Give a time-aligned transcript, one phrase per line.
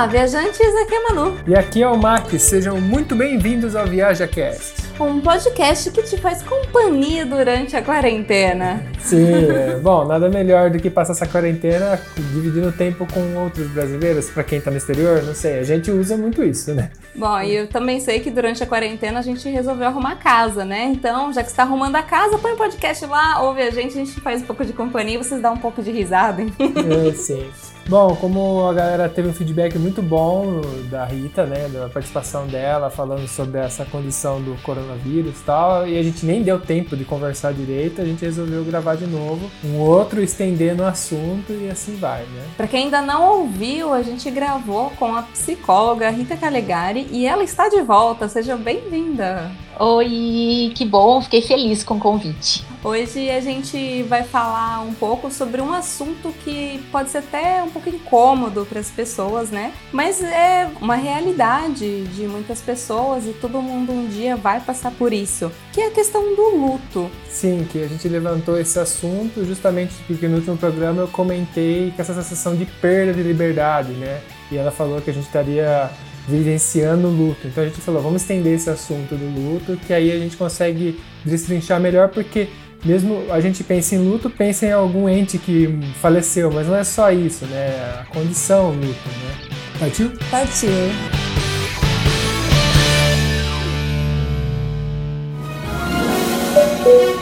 [0.00, 1.36] Olá, viajantes, aqui é Manu.
[1.46, 4.88] E aqui é o Mac, sejam muito bem-vindos ao ViajaCast.
[4.98, 8.82] Um podcast que te faz companhia durante a quarentena.
[8.98, 9.76] Sim, é.
[9.76, 14.58] bom, nada melhor do que passar essa quarentena dividindo tempo com outros brasileiros, para quem
[14.58, 16.90] tá no exterior, não sei, a gente usa muito isso, né?
[17.14, 20.64] Bom, e eu também sei que durante a quarentena a gente resolveu arrumar a casa,
[20.64, 20.84] né?
[20.94, 23.88] Então, já que está arrumando a casa, põe o um podcast lá, ouve a gente,
[23.98, 26.40] a gente faz um pouco de companhia e vocês dão um pouco de risada.
[26.40, 26.54] Hein?
[26.58, 27.50] É, sim.
[27.90, 32.88] Bom, como a galera teve um feedback muito bom da Rita, né, da participação dela,
[32.88, 37.04] falando sobre essa condição do coronavírus e tal, e a gente nem deu tempo de
[37.04, 41.96] conversar direito, a gente resolveu gravar de novo, um outro estendendo o assunto e assim
[41.96, 42.46] vai, né?
[42.56, 47.42] Para quem ainda não ouviu, a gente gravou com a psicóloga Rita Calegari e ela
[47.42, 49.50] está de volta, seja bem-vinda.
[49.82, 52.62] Oi, que bom, fiquei feliz com o convite.
[52.84, 57.70] Hoje a gente vai falar um pouco sobre um assunto que pode ser até um
[57.70, 59.72] pouco incômodo para as pessoas, né?
[59.90, 65.14] Mas é uma realidade de muitas pessoas e todo mundo um dia vai passar por
[65.14, 67.10] isso, que é a questão do luto.
[67.30, 72.02] Sim, que a gente levantou esse assunto justamente porque no último programa eu comentei que
[72.02, 74.20] essa sensação de perda de liberdade, né?
[74.52, 75.90] E ela falou que a gente estaria
[76.30, 77.46] vivenciando o luto.
[77.46, 80.98] Então a gente falou, vamos estender esse assunto do luto, que aí a gente consegue
[81.24, 82.48] destrinchar melhor, porque
[82.84, 85.68] mesmo a gente pensa em luto, pensa em algum ente que
[86.00, 88.00] faleceu, mas não é só isso, né?
[88.00, 89.48] A condição luto, né?
[89.78, 90.12] Partiu?
[90.30, 90.70] Partiu.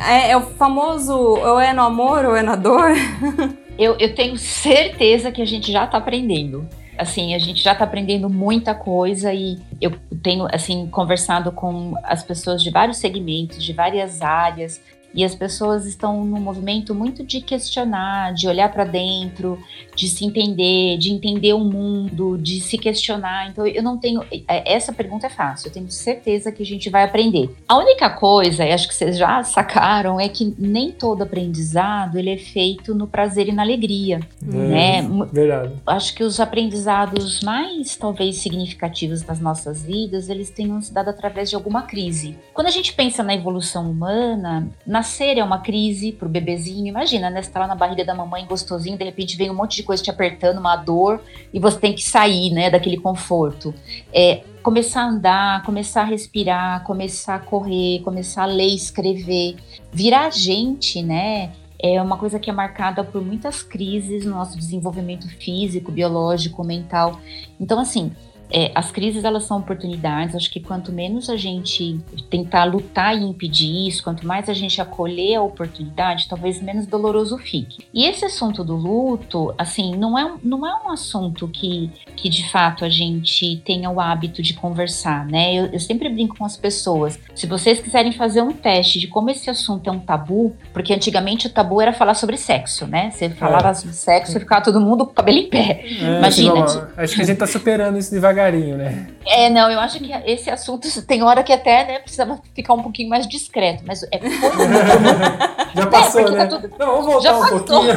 [0.08, 2.90] É, é o famoso ou é no amor ou é na dor?
[3.78, 7.84] Eu, eu tenho certeza que a gente já está aprendendo assim, a gente já está
[7.84, 9.92] aprendendo muita coisa e eu
[10.22, 14.78] tenho, assim, conversado com as pessoas de vários segmentos, de várias áreas,
[15.14, 19.58] e as pessoas estão num movimento muito de questionar, de olhar para dentro,
[19.94, 23.48] de se entender, de entender o mundo, de se questionar.
[23.48, 25.68] Então eu não tenho é, essa pergunta é fácil.
[25.68, 27.54] Eu tenho certeza que a gente vai aprender.
[27.68, 32.30] A única coisa, e acho que vocês já sacaram, é que nem todo aprendizado ele
[32.30, 34.56] é feito no prazer e na alegria, é,
[35.02, 35.02] né?
[35.32, 35.74] Verdade.
[35.86, 41.50] Acho que os aprendizados mais talvez significativos das nossas vidas, eles tenham se dado através
[41.50, 42.36] de alguma crise.
[42.54, 46.86] Quando a gente pensa na evolução humana, na Nascer é uma crise pro bebezinho.
[46.86, 47.40] Imagina, né?
[47.40, 50.02] Você tá lá na barriga da mamãe gostosinho, de repente vem um monte de coisa
[50.02, 51.22] te apertando, uma dor,
[51.54, 53.74] e você tem que sair, né, daquele conforto.
[54.12, 59.56] É, começar a andar, começar a respirar, começar a correr, começar a ler, escrever,
[59.90, 61.50] virar gente, né?
[61.82, 67.18] É uma coisa que é marcada por muitas crises no nosso desenvolvimento físico, biológico, mental.
[67.58, 68.12] Então, assim,
[68.50, 70.34] é, as crises elas são oportunidades.
[70.34, 74.80] Acho que quanto menos a gente tentar lutar e impedir isso, quanto mais a gente
[74.80, 77.84] acolher a oportunidade, talvez menos doloroso fique.
[77.92, 82.48] E esse assunto do luto, assim, não é, não é um assunto que, que de
[82.50, 85.54] fato a gente tenha o hábito de conversar, né?
[85.54, 87.18] Eu, eu sempre brinco com as pessoas.
[87.34, 91.46] Se vocês quiserem fazer um teste de como esse assunto é um tabu, porque antigamente
[91.46, 93.10] o tabu era falar sobre sexo, né?
[93.10, 93.74] Você falava é.
[93.74, 95.84] sobre sexo e ficava todo mundo com o cabelo em pé.
[96.00, 96.64] É, Imagina.
[96.96, 99.06] acho que a gente tá superando isso devagar devagarinho, né?
[99.26, 102.82] É, não, eu acho que esse assunto tem hora que até, né, precisava ficar um
[102.82, 104.18] pouquinho mais discreto, mas é
[105.74, 106.46] Já passou, é, né?
[106.46, 106.74] Tá tudo...
[106.78, 107.60] Não, vamos voltar já um passou.
[107.60, 107.94] pouquinho.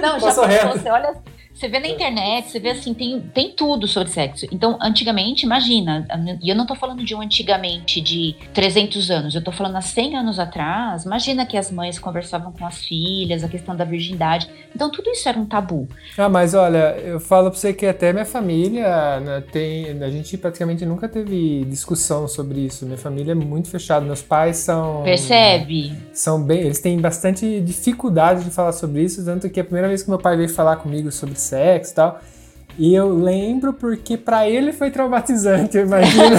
[0.00, 0.46] Não, já passou.
[0.46, 0.78] Reto.
[0.78, 1.14] Você olha
[1.54, 4.44] você vê na internet, você vê assim, tem, tem tudo sobre sexo.
[4.50, 6.06] Então, antigamente, imagina,
[6.42, 9.80] e eu não tô falando de um antigamente de 300 anos, eu tô falando há
[9.80, 14.48] 100 anos atrás, imagina que as mães conversavam com as filhas, a questão da virgindade.
[14.74, 15.88] Então, tudo isso era um tabu.
[16.18, 20.36] Ah, mas olha, eu falo pra você que até minha família, né, tem, a gente
[20.36, 22.84] praticamente nunca teve discussão sobre isso.
[22.84, 25.04] Minha família é muito fechada, meus pais são...
[25.04, 25.92] Percebe?
[26.12, 30.02] São bem, eles têm bastante dificuldade de falar sobre isso, tanto que a primeira vez
[30.02, 32.20] que meu pai veio falar comigo sobre sexo e tal.
[32.76, 36.36] E eu lembro porque para ele foi traumatizante, eu imagino.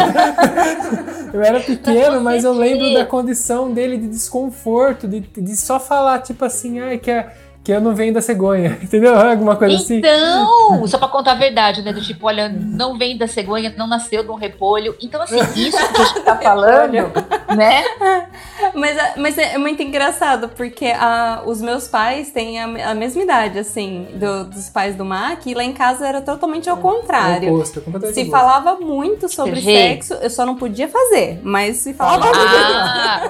[1.33, 6.19] eu era pequeno, mas eu lembro da condição dele de desconforto, de, de só falar,
[6.19, 7.31] tipo assim, ai, que é
[7.65, 9.19] que eu não venho da cegonha, entendeu?
[9.19, 9.97] Alguma coisa então, assim.
[9.97, 11.91] Então, só pra contar a verdade, né?
[11.91, 14.95] Do tipo, olha, não vem da cegonha, não nasceu de um repolho.
[15.01, 17.11] Então, assim, isso que a gente tá falando
[17.55, 17.83] né?
[18.73, 23.59] Mas, mas é muito engraçado, porque a, os meus pais têm a, a mesma idade,
[23.59, 27.49] assim, do- dos pais do Mac, e lá em casa era totalmente ao contrário.
[27.49, 28.31] É oposto, é completamente Se oposto.
[28.43, 32.39] falava muito sobre sexo, eu só não podia fazer, mas se falava muito.
[32.39, 33.29] Ah,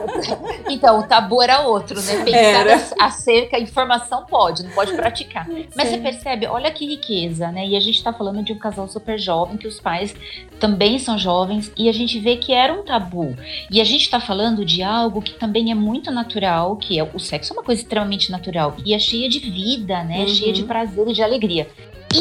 [0.69, 2.23] então o tabu era outro, né?
[2.31, 2.77] Era.
[2.77, 5.47] Pensar acerca, informação pode, não pode praticar.
[5.75, 7.65] Mas você percebe, olha que riqueza, né?
[7.65, 10.15] E a gente tá falando de um casal super jovem, que os pais
[10.59, 13.35] também são jovens, e a gente vê que era um tabu.
[13.69, 17.19] E a gente tá falando de algo que também é muito natural, que é o
[17.19, 20.19] sexo é uma coisa extremamente natural e é cheia de vida, né?
[20.19, 20.27] Uhum.
[20.27, 21.67] Cheia de prazer e de alegria.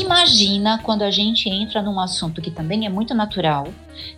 [0.01, 3.67] Imagina quando a gente entra num assunto que também é muito natural,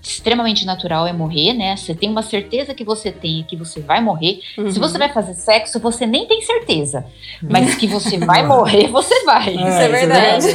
[0.02, 1.76] extremamente natural é morrer, né?
[1.76, 4.40] Você tem uma certeza que você tem que você vai morrer.
[4.54, 4.70] Se Uhum.
[4.72, 7.04] você vai fazer sexo, você nem tem certeza.
[7.42, 9.50] Mas que você vai morrer, você vai.
[9.54, 10.46] Isso é verdade.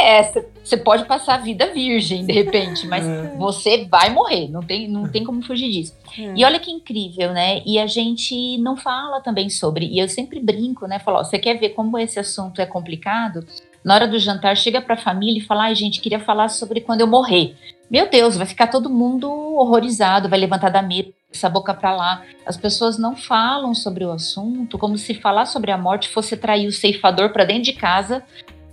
[0.00, 0.32] É,
[0.64, 3.34] você pode passar a vida virgem, de repente, mas É.
[3.38, 5.94] você vai morrer, não tem, não tem como fugir disso.
[6.18, 6.32] É.
[6.34, 7.60] E olha que incrível, né?
[7.64, 10.98] E a gente não fala também sobre, e eu sempre brinco, né?
[10.98, 13.46] Falo, ó, você quer ver como esse assunto é complicado?
[13.86, 17.02] Na hora do jantar, chega pra família e fala, ai gente, queria falar sobre quando
[17.02, 17.54] eu morrer.
[17.88, 22.24] Meu Deus, vai ficar todo mundo horrorizado, vai levantar da mesa, essa boca pra lá.
[22.44, 26.66] As pessoas não falam sobre o assunto, como se falar sobre a morte fosse trair
[26.66, 28.24] o ceifador pra dentro de casa,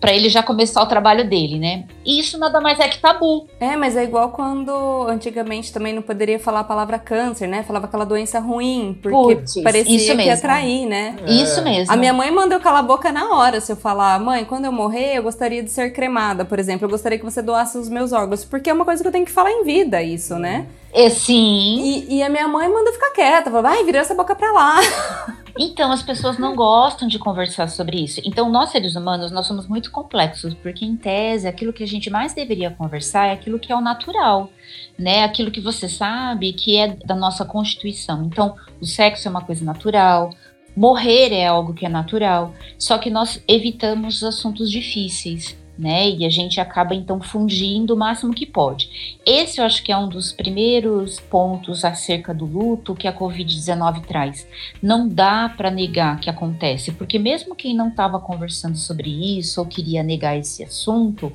[0.03, 1.85] pra ele já começar o trabalho dele, né?
[2.03, 3.47] E isso nada mais é que tabu.
[3.57, 7.63] É, mas é igual quando antigamente também não poderia falar a palavra câncer, né?
[7.63, 10.41] Falava aquela doença ruim, porque Puts, parecia isso que ia mesmo.
[10.41, 11.15] trair, né?
[11.25, 11.31] É.
[11.31, 11.93] Isso mesmo.
[11.93, 14.73] A minha mãe mandou calar a boca na hora se eu falar, mãe, quando eu
[14.73, 16.85] morrer, eu gostaria de ser cremada, por exemplo.
[16.85, 19.25] Eu gostaria que você doasse os meus órgãos, porque é uma coisa que eu tenho
[19.25, 20.65] que falar em vida, isso, né?
[20.93, 22.05] É, sim.
[22.07, 24.75] E, e a minha mãe manda ficar quieta, fala, vai, vira essa boca pra lá.
[25.55, 28.19] Então, as pessoas não gostam de conversar sobre isso.
[28.25, 32.09] Então, nós seres humanos, nós somos muito complexos, porque em tese, aquilo que a gente
[32.09, 34.49] mais deveria conversar é aquilo que é o natural,
[34.97, 35.23] né?
[35.23, 38.23] Aquilo que você sabe que é da nossa constituição.
[38.23, 40.31] Então, o sexo é uma coisa natural,
[40.75, 45.55] morrer é algo que é natural, só que nós evitamos os assuntos difíceis.
[45.77, 46.07] Né?
[46.11, 49.17] E a gente acaba então fundindo o máximo que pode.
[49.25, 54.01] Esse eu acho que é um dos primeiros pontos acerca do luto que a Covid-19
[54.05, 54.47] traz
[54.83, 59.09] não dá para negar que acontece, porque mesmo quem não estava conversando sobre
[59.39, 61.33] isso ou queria negar esse assunto,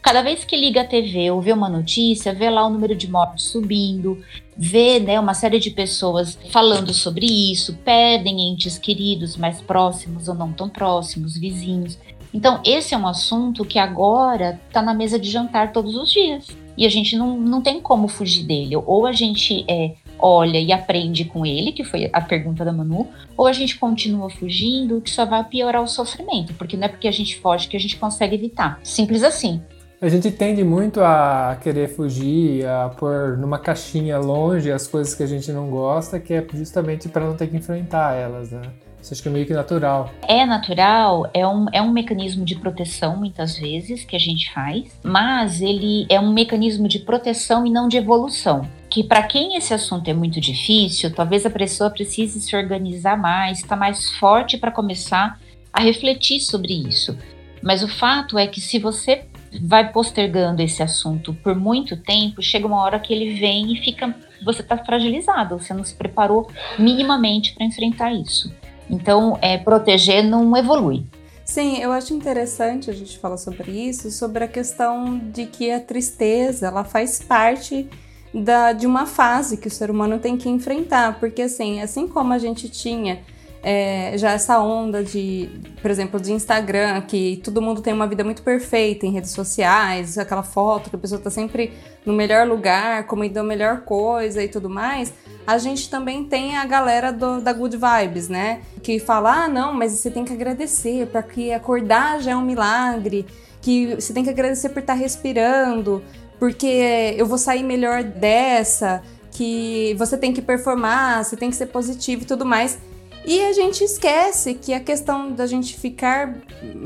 [0.00, 3.10] cada vez que liga a TV ou vê uma notícia, vê lá o número de
[3.10, 4.22] mortes subindo,
[4.56, 10.34] vê né, uma série de pessoas falando sobre isso, perdem entes queridos mais próximos ou
[10.34, 11.98] não tão próximos, vizinhos.
[12.32, 16.46] Então, esse é um assunto que agora está na mesa de jantar todos os dias.
[16.76, 18.76] E a gente não, não tem como fugir dele.
[18.76, 23.08] Ou a gente é, olha e aprende com ele, que foi a pergunta da Manu,
[23.36, 27.08] ou a gente continua fugindo, que só vai piorar o sofrimento, porque não é porque
[27.08, 28.78] a gente foge que a gente consegue evitar.
[28.82, 29.60] Simples assim.
[30.00, 35.22] A gente tende muito a querer fugir, a pôr numa caixinha longe as coisas que
[35.22, 38.62] a gente não gosta, que é justamente para não ter que enfrentar elas, né?
[39.02, 40.12] Isso acho que é meio que natural.
[40.28, 44.98] É natural, é um, é um mecanismo de proteção, muitas vezes, que a gente faz,
[45.02, 48.68] mas ele é um mecanismo de proteção e não de evolução.
[48.90, 53.58] Que para quem esse assunto é muito difícil, talvez a pessoa precise se organizar mais,
[53.58, 55.38] estar mais forte para começar
[55.72, 57.16] a refletir sobre isso.
[57.62, 59.24] Mas o fato é que se você
[59.62, 64.14] vai postergando esse assunto por muito tempo, chega uma hora que ele vem e fica.
[64.44, 68.52] Você está fragilizado, você não se preparou minimamente para enfrentar isso.
[68.90, 71.06] Então, é, proteger não evolui.
[71.44, 75.80] Sim, eu acho interessante a gente falar sobre isso, sobre a questão de que a
[75.80, 77.88] tristeza, ela faz parte
[78.32, 82.32] da, de uma fase que o ser humano tem que enfrentar, porque assim, assim como
[82.32, 83.20] a gente tinha
[83.62, 85.50] é, já essa onda de,
[85.82, 90.16] por exemplo, de Instagram, que todo mundo tem uma vida muito perfeita em redes sociais,
[90.16, 91.72] aquela foto que a pessoa tá sempre
[92.04, 95.12] no melhor lugar, comendo a melhor coisa e tudo mais,
[95.46, 98.62] a gente também tem a galera do, da Good Vibes, né?
[98.82, 103.26] Que fala, ah, não, mas você tem que agradecer, porque acordar já é um milagre,
[103.60, 106.02] que você tem que agradecer por estar respirando,
[106.38, 109.02] porque eu vou sair melhor dessa,
[109.32, 112.78] que você tem que performar, você tem que ser positivo e tudo mais.
[113.22, 116.36] E a gente esquece que a questão da gente ficar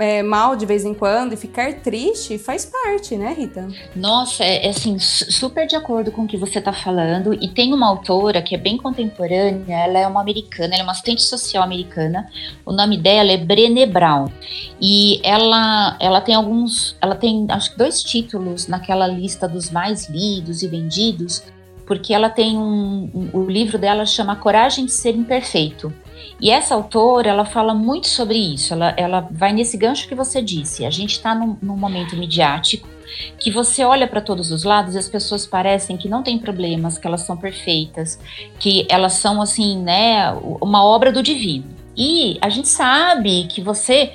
[0.01, 3.69] é, mal de vez em quando e ficar triste faz parte, né, Rita?
[3.95, 7.33] Nossa, é, é assim, su- super de acordo com o que você está falando.
[7.35, 10.93] E tem uma autora que é bem contemporânea, ela é uma americana, ela é uma
[10.93, 12.29] assistente social americana.
[12.67, 14.27] O nome dela é Brené Brown.
[14.81, 20.09] E ela, ela tem alguns, ela tem acho que dois títulos naquela lista dos mais
[20.09, 21.45] lidos e vendidos,
[21.87, 25.93] porque ela tem um, um- o livro dela chama Coragem de Ser Imperfeito.
[26.41, 28.75] E essa autora, ela fala muito sobre isso.
[28.75, 30.85] Ela, ela vai nesse gancho que você disse.
[30.85, 32.89] A gente está num, num momento midiático
[33.39, 36.99] que você olha para todos os lados e as pessoas parecem que não têm problemas,
[36.99, 38.19] que elas são perfeitas,
[38.59, 41.65] que elas são assim, né, uma obra do divino.
[41.97, 44.13] E a gente sabe que você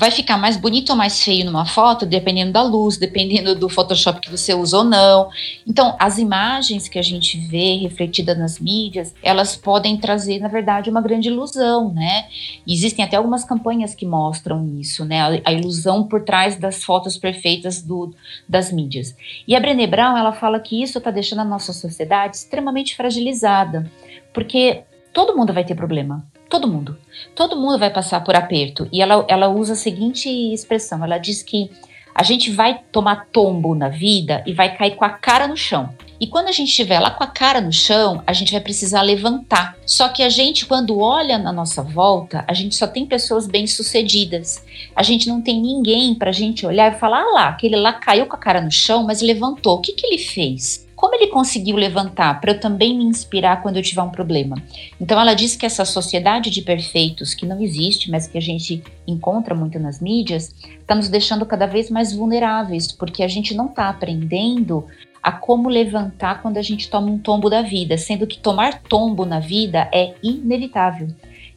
[0.00, 4.18] vai ficar mais bonito ou mais feio numa foto, dependendo da luz, dependendo do Photoshop
[4.18, 5.28] que você usa ou não.
[5.66, 10.88] Então, as imagens que a gente vê refletidas nas mídias, elas podem trazer, na verdade,
[10.88, 12.28] uma grande ilusão, né?
[12.66, 15.20] Existem até algumas campanhas que mostram isso, né?
[15.20, 18.14] A, a ilusão por trás das fotos perfeitas do,
[18.48, 19.14] das mídias.
[19.46, 23.84] E a Brené Brown, ela fala que isso está deixando a nossa sociedade extremamente fragilizada,
[24.32, 24.80] porque
[25.12, 26.24] todo mundo vai ter problema.
[26.50, 26.98] Todo mundo.
[27.34, 28.88] Todo mundo vai passar por aperto.
[28.92, 31.70] E ela, ela usa a seguinte expressão: ela diz que
[32.12, 35.94] a gente vai tomar tombo na vida e vai cair com a cara no chão.
[36.20, 39.00] E quando a gente estiver lá com a cara no chão, a gente vai precisar
[39.00, 39.76] levantar.
[39.86, 44.62] Só que a gente, quando olha na nossa volta, a gente só tem pessoas bem-sucedidas.
[44.94, 47.92] A gente não tem ninguém para a gente olhar e falar: ah lá, aquele lá
[47.92, 49.76] caiu com a cara no chão, mas levantou.
[49.76, 50.86] O que, que ele fez?
[51.00, 54.62] Como ele conseguiu levantar para eu também me inspirar quando eu tiver um problema?
[55.00, 58.82] Então ela diz que essa sociedade de perfeitos que não existe, mas que a gente
[59.08, 63.64] encontra muito nas mídias, está nos deixando cada vez mais vulneráveis, porque a gente não
[63.64, 64.86] está aprendendo
[65.22, 69.24] a como levantar quando a gente toma um tombo da vida, sendo que tomar tombo
[69.24, 71.08] na vida é inevitável.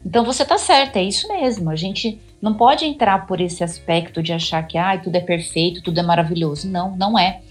[0.05, 1.69] Então você está certa, é isso mesmo.
[1.69, 5.81] A gente não pode entrar por esse aspecto de achar que ah, tudo é perfeito,
[5.81, 6.69] tudo é maravilhoso.
[6.69, 7.41] Não, não é.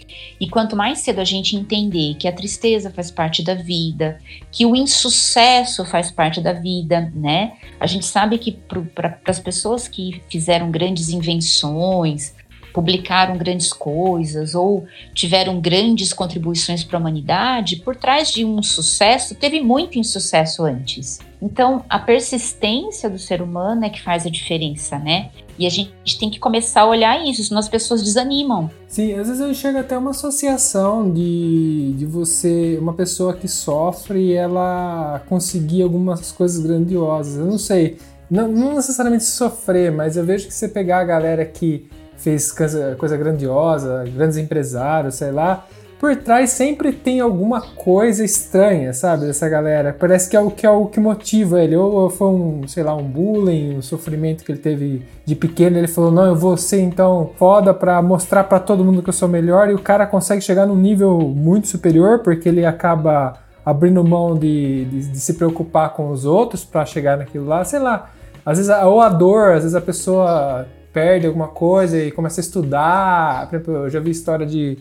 [0.40, 4.18] E quanto mais cedo a gente entender que a tristeza faz parte da vida,
[4.50, 7.52] que o insucesso faz parte da vida, né?
[7.78, 12.34] A gente sabe que para as pessoas que fizeram grandes invenções,
[12.72, 19.34] publicaram grandes coisas ou tiveram grandes contribuições para a humanidade, por trás de um sucesso,
[19.34, 21.18] teve muito insucesso antes.
[21.40, 25.30] Então, a persistência do ser humano é que faz a diferença, né?
[25.58, 28.70] E a gente tem que começar a olhar isso, senão as pessoas desanimam.
[28.86, 34.20] Sim, às vezes eu enxergo até uma associação de, de você, uma pessoa que sofre
[34.20, 37.36] e ela conseguir algumas coisas grandiosas.
[37.36, 37.98] Eu não sei,
[38.30, 41.90] não, não necessariamente sofrer, mas eu vejo que você pegar a galera que
[42.22, 45.66] fez coisa, grandiosa, grandes empresários, sei lá,
[46.02, 49.94] por trás sempre tem alguma coisa estranha, sabe, dessa galera.
[49.96, 51.76] Parece que é o que é o que motiva ele.
[51.76, 55.78] Ou foi um, sei lá, um bullying, um sofrimento que ele teve de pequeno.
[55.78, 59.12] Ele falou: "Não, eu vou ser então foda para mostrar para todo mundo que eu
[59.12, 59.70] sou melhor".
[59.70, 64.84] E o cara consegue chegar num nível muito superior porque ele acaba abrindo mão de,
[64.86, 68.10] de, de se preocupar com os outros para chegar naquilo lá, sei lá.
[68.44, 72.42] Às vezes, ou a dor, às vezes a pessoa perde alguma coisa e começa a
[72.42, 73.48] estudar.
[73.48, 74.78] Por exemplo, eu já vi história de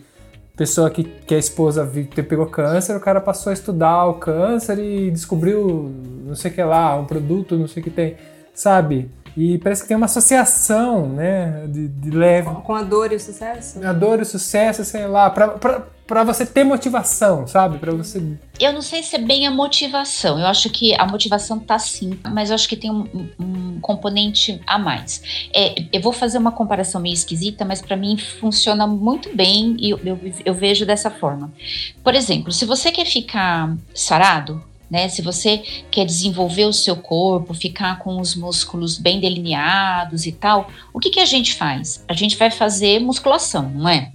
[0.56, 1.90] pessoa que, que a esposa
[2.28, 5.90] pegou câncer, o cara passou a estudar o câncer e descobriu
[6.24, 8.16] não sei o que lá, um produto, não sei o que tem,
[8.54, 9.10] sabe?
[9.36, 12.50] E parece que tem uma associação, né, de, de leve.
[12.64, 13.84] Com a dor e o sucesso?
[13.84, 17.78] A dor e o sucesso, sei lá, pra, pra, pra você ter motivação, sabe?
[17.78, 18.22] Pra você.
[18.60, 20.38] Eu não sei se é bem a motivação.
[20.38, 24.60] Eu acho que a motivação tá sim, mas eu acho que tem um, um componente
[24.66, 25.22] a mais.
[25.54, 29.90] É, eu vou fazer uma comparação meio esquisita, mas para mim funciona muito bem e
[29.90, 31.52] eu, eu, eu vejo dessa forma.
[32.04, 34.62] Por exemplo, se você quer ficar sarado,
[34.92, 35.08] né?
[35.08, 40.68] Se você quer desenvolver o seu corpo, ficar com os músculos bem delineados e tal,
[40.92, 42.04] o que, que a gente faz?
[42.06, 44.12] A gente vai fazer musculação, não é?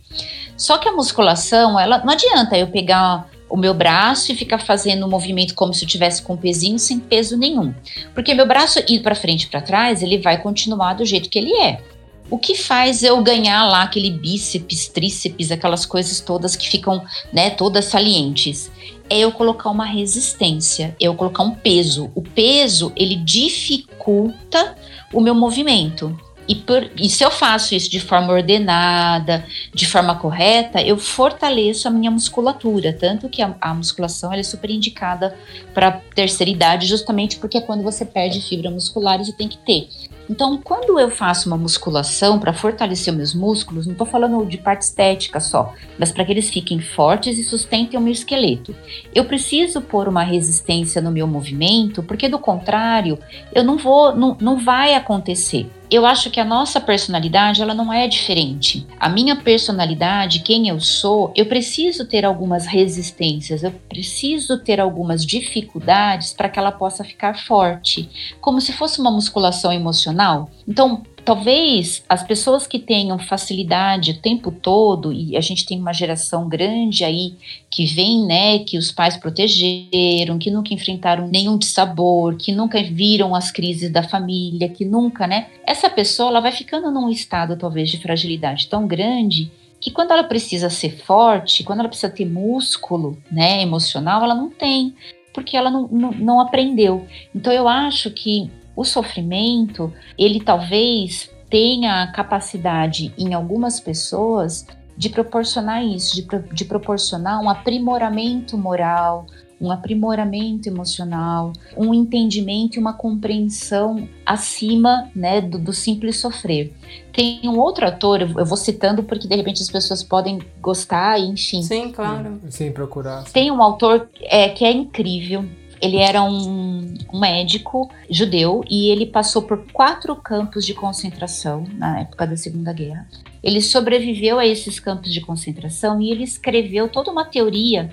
[0.55, 5.03] Só que a musculação, ela não adianta eu pegar o meu braço e ficar fazendo
[5.03, 7.73] um movimento como se eu tivesse com um pezinho sem peso nenhum.
[8.13, 11.39] Porque meu braço ir para frente e para trás, ele vai continuar do jeito que
[11.39, 11.81] ele é.
[12.29, 17.49] O que faz eu ganhar lá aquele bíceps, tríceps, aquelas coisas todas que ficam, né,
[17.49, 18.69] todas salientes?
[19.09, 22.11] É eu colocar uma resistência, é eu colocar um peso.
[22.15, 24.75] O peso, ele dificulta
[25.13, 26.17] o meu movimento.
[26.47, 31.87] E, por, e se eu faço isso de forma ordenada, de forma correta, eu fortaleço
[31.87, 32.93] a minha musculatura.
[32.93, 35.35] Tanto que a, a musculação é super indicada
[35.73, 39.89] para terceira idade, justamente porque é quando você perde fibra muscular, você tem que ter.
[40.29, 44.81] Então, quando eu faço uma musculação para fortalecer meus músculos, não estou falando de parte
[44.81, 48.75] estética só, mas para que eles fiquem fortes e sustentem o meu esqueleto.
[49.15, 53.17] Eu preciso pôr uma resistência no meu movimento, porque do contrário,
[53.53, 57.91] eu não vou, não, não vai acontecer eu acho que a nossa personalidade ela não
[57.91, 58.85] é diferente.
[58.99, 65.25] A minha personalidade, quem eu sou, eu preciso ter algumas resistências, eu preciso ter algumas
[65.25, 70.49] dificuldades para que ela possa ficar forte, como se fosse uma musculação emocional.
[70.67, 75.91] Então, talvez as pessoas que tenham facilidade o tempo todo, e a gente tem uma
[75.91, 77.35] geração grande aí
[77.69, 83.35] que vem, né, que os pais protegeram, que nunca enfrentaram nenhum dissabor, que nunca viram
[83.35, 85.47] as crises da família, que nunca, né?
[85.65, 90.23] Essa pessoa ela vai ficando num estado talvez de fragilidade tão grande que quando ela
[90.23, 94.95] precisa ser forte, quando ela precisa ter músculo, né, emocional, ela não tem,
[95.33, 97.05] porque ela não, não, não aprendeu.
[97.35, 105.09] Então eu acho que o sofrimento, ele talvez tenha a capacidade em algumas pessoas de
[105.09, 109.25] proporcionar isso, de, de proporcionar um aprimoramento moral,
[109.59, 116.71] um aprimoramento emocional, um entendimento e uma compreensão acima né, do, do, simples sofrer.
[117.11, 121.63] Tem um outro ator, eu vou citando porque de repente as pessoas podem gostar, enfim.
[121.63, 122.39] Sim, claro.
[122.49, 123.23] Sim, procurar.
[123.31, 125.45] Tem um autor é, que é incrível.
[125.81, 132.01] Ele era um, um médico judeu e ele passou por quatro campos de concentração na
[132.01, 133.07] época da Segunda Guerra.
[133.43, 137.89] Ele sobreviveu a esses campos de concentração e ele escreveu toda uma teoria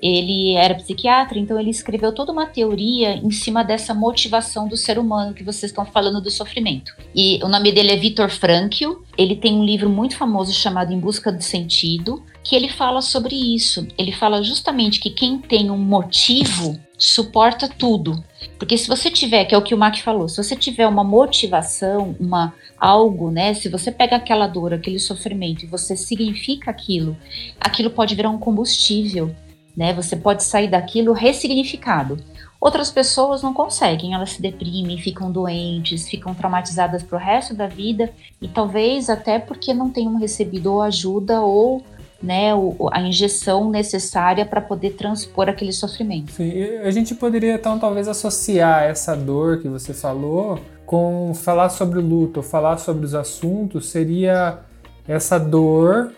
[0.00, 4.98] ele era psiquiatra, então ele escreveu toda uma teoria em cima dessa motivação do ser
[4.98, 6.94] humano que vocês estão falando do sofrimento.
[7.14, 9.02] E o nome dele é Viktor Frankl.
[9.16, 13.34] Ele tem um livro muito famoso chamado Em Busca do Sentido, que ele fala sobre
[13.34, 13.86] isso.
[13.96, 18.22] Ele fala justamente que quem tem um motivo suporta tudo.
[18.58, 21.04] Porque se você tiver, que é o que o Mac falou, se você tiver uma
[21.04, 23.54] motivação, uma algo, né?
[23.54, 27.16] Se você pega aquela dor, aquele sofrimento e você significa aquilo,
[27.60, 29.34] aquilo pode virar um combustível
[29.76, 29.92] né?
[29.92, 32.16] Você pode sair daquilo ressignificado.
[32.58, 37.66] Outras pessoas não conseguem, elas se deprimem, ficam doentes, ficam traumatizadas para o resto da
[37.66, 38.10] vida
[38.40, 41.84] e talvez até porque não tenham recebido ajuda ou
[42.22, 42.50] né,
[42.92, 46.32] a injeção necessária para poder transpor aquele sofrimento.
[46.32, 51.98] Sim, a gente poderia então talvez associar essa dor que você falou com falar sobre
[51.98, 54.60] o luto, falar sobre os assuntos, seria
[55.08, 56.12] essa dor,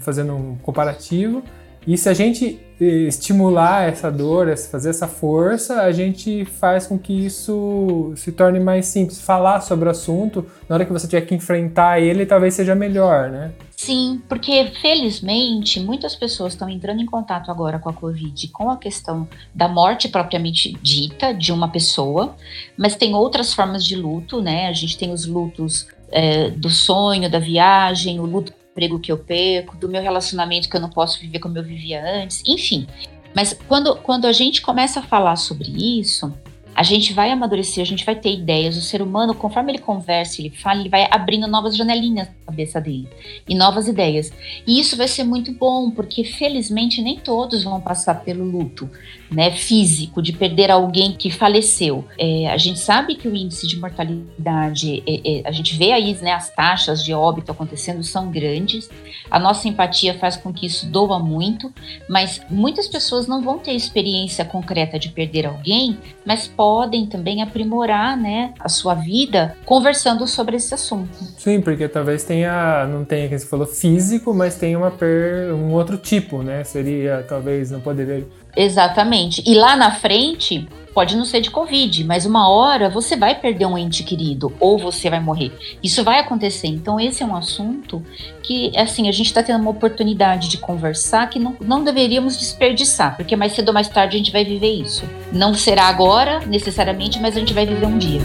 [0.00, 1.42] fazendo um comparativo,
[1.86, 6.98] e se a gente eh, estimular essa dor, fazer essa força, a gente faz com
[6.98, 9.20] que isso se torne mais simples.
[9.20, 13.30] Falar sobre o assunto, na hora que você tiver que enfrentar ele, talvez seja melhor,
[13.30, 13.52] né?
[13.76, 18.76] Sim, porque felizmente muitas pessoas estão entrando em contato agora com a Covid com a
[18.76, 22.36] questão da morte propriamente dita de uma pessoa,
[22.76, 24.68] mas tem outras formas de luto, né?
[24.68, 29.18] A gente tem os lutos é, do sonho, da viagem, o luto emprego que eu
[29.18, 32.86] perco, do meu relacionamento que eu não posso viver como eu vivia antes, enfim.
[33.34, 35.68] Mas quando, quando a gente começa a falar sobre
[36.00, 36.32] isso,
[36.74, 38.76] a gente vai amadurecer, a gente vai ter ideias.
[38.76, 42.80] O ser humano, conforme ele conversa, ele fala, ele vai abrindo novas janelinhas na cabeça
[42.80, 43.08] dele
[43.46, 44.32] e novas ideias.
[44.66, 48.88] E isso vai ser muito bom, porque felizmente nem todos vão passar pelo luto
[49.30, 52.04] né, físico de perder alguém que faleceu.
[52.18, 56.16] É, a gente sabe que o índice de mortalidade, é, é, a gente vê aí
[56.20, 58.90] né, as taxas de óbito acontecendo são grandes.
[59.30, 61.72] A nossa empatia faz com que isso doa muito,
[62.08, 68.16] mas muitas pessoas não vão ter experiência concreta de perder alguém, mas podem também aprimorar
[68.16, 71.16] né, a sua vida conversando sobre esse assunto.
[71.38, 75.72] Sim, porque talvez tenha, não tenha, que você falou, físico, mas tenha uma per, um
[75.72, 76.64] outro tipo, né?
[76.64, 79.42] Seria, talvez, não poderia Exatamente.
[79.46, 83.66] E lá na frente, pode não ser de Covid, mas uma hora você vai perder
[83.66, 85.52] um ente querido ou você vai morrer.
[85.82, 86.68] Isso vai acontecer.
[86.68, 88.02] Então, esse é um assunto
[88.42, 93.16] que, assim, a gente está tendo uma oportunidade de conversar que não, não deveríamos desperdiçar,
[93.16, 95.04] porque mais cedo ou mais tarde a gente vai viver isso.
[95.32, 98.20] Não será agora, necessariamente, mas a gente vai viver um dia.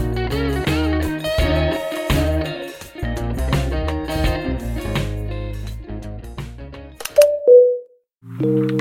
[8.38, 8.75] Aproveitando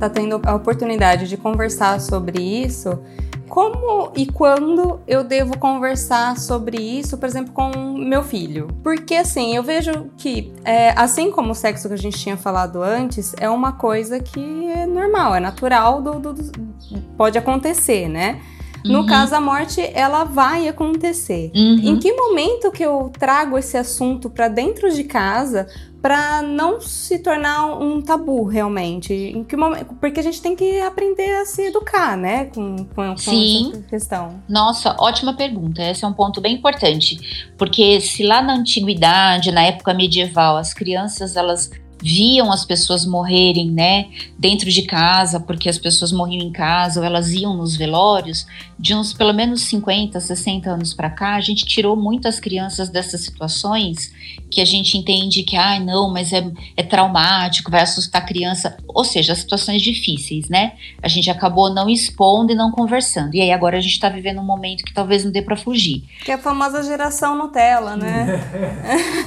[0.00, 2.98] está tendo a oportunidade de conversar sobre isso,
[3.50, 8.68] como e quando eu devo conversar sobre isso, por exemplo, com meu filho?
[8.82, 12.82] Porque assim, eu vejo que, é, assim como o sexo que a gente tinha falado
[12.82, 16.52] antes, é uma coisa que é normal, é natural, do, do, do
[17.18, 18.40] pode acontecer, né?
[18.84, 19.06] No uhum.
[19.06, 21.50] caso, a morte, ela vai acontecer.
[21.54, 21.80] Uhum.
[21.82, 25.66] Em que momento que eu trago esse assunto para dentro de casa
[26.00, 29.12] para não se tornar um tabu realmente?
[29.12, 29.94] Em que momento?
[30.00, 33.72] Porque a gente tem que aprender a se educar, né, com, com, com Sim.
[33.72, 34.42] essa questão.
[34.48, 35.82] Nossa, ótima pergunta.
[35.82, 40.72] Esse é um ponto bem importante, porque se lá na antiguidade, na época medieval, as
[40.72, 41.70] crianças elas
[42.02, 44.08] viam as pessoas morrerem, né,
[44.38, 48.46] dentro de casa, porque as pessoas morriam em casa ou elas iam nos velórios,
[48.78, 53.20] de uns pelo menos 50, 60 anos para cá, a gente tirou muitas crianças dessas
[53.20, 54.12] situações
[54.50, 56.44] que a gente entende que, ah, não, mas é,
[56.76, 60.72] é traumático, vai assustar a criança, ou seja, situações difíceis, né?
[61.02, 63.34] A gente acabou não expondo e não conversando.
[63.34, 66.02] E aí agora a gente está vivendo um momento que talvez não dê para fugir.
[66.24, 68.40] Que é a famosa geração Nutella, né?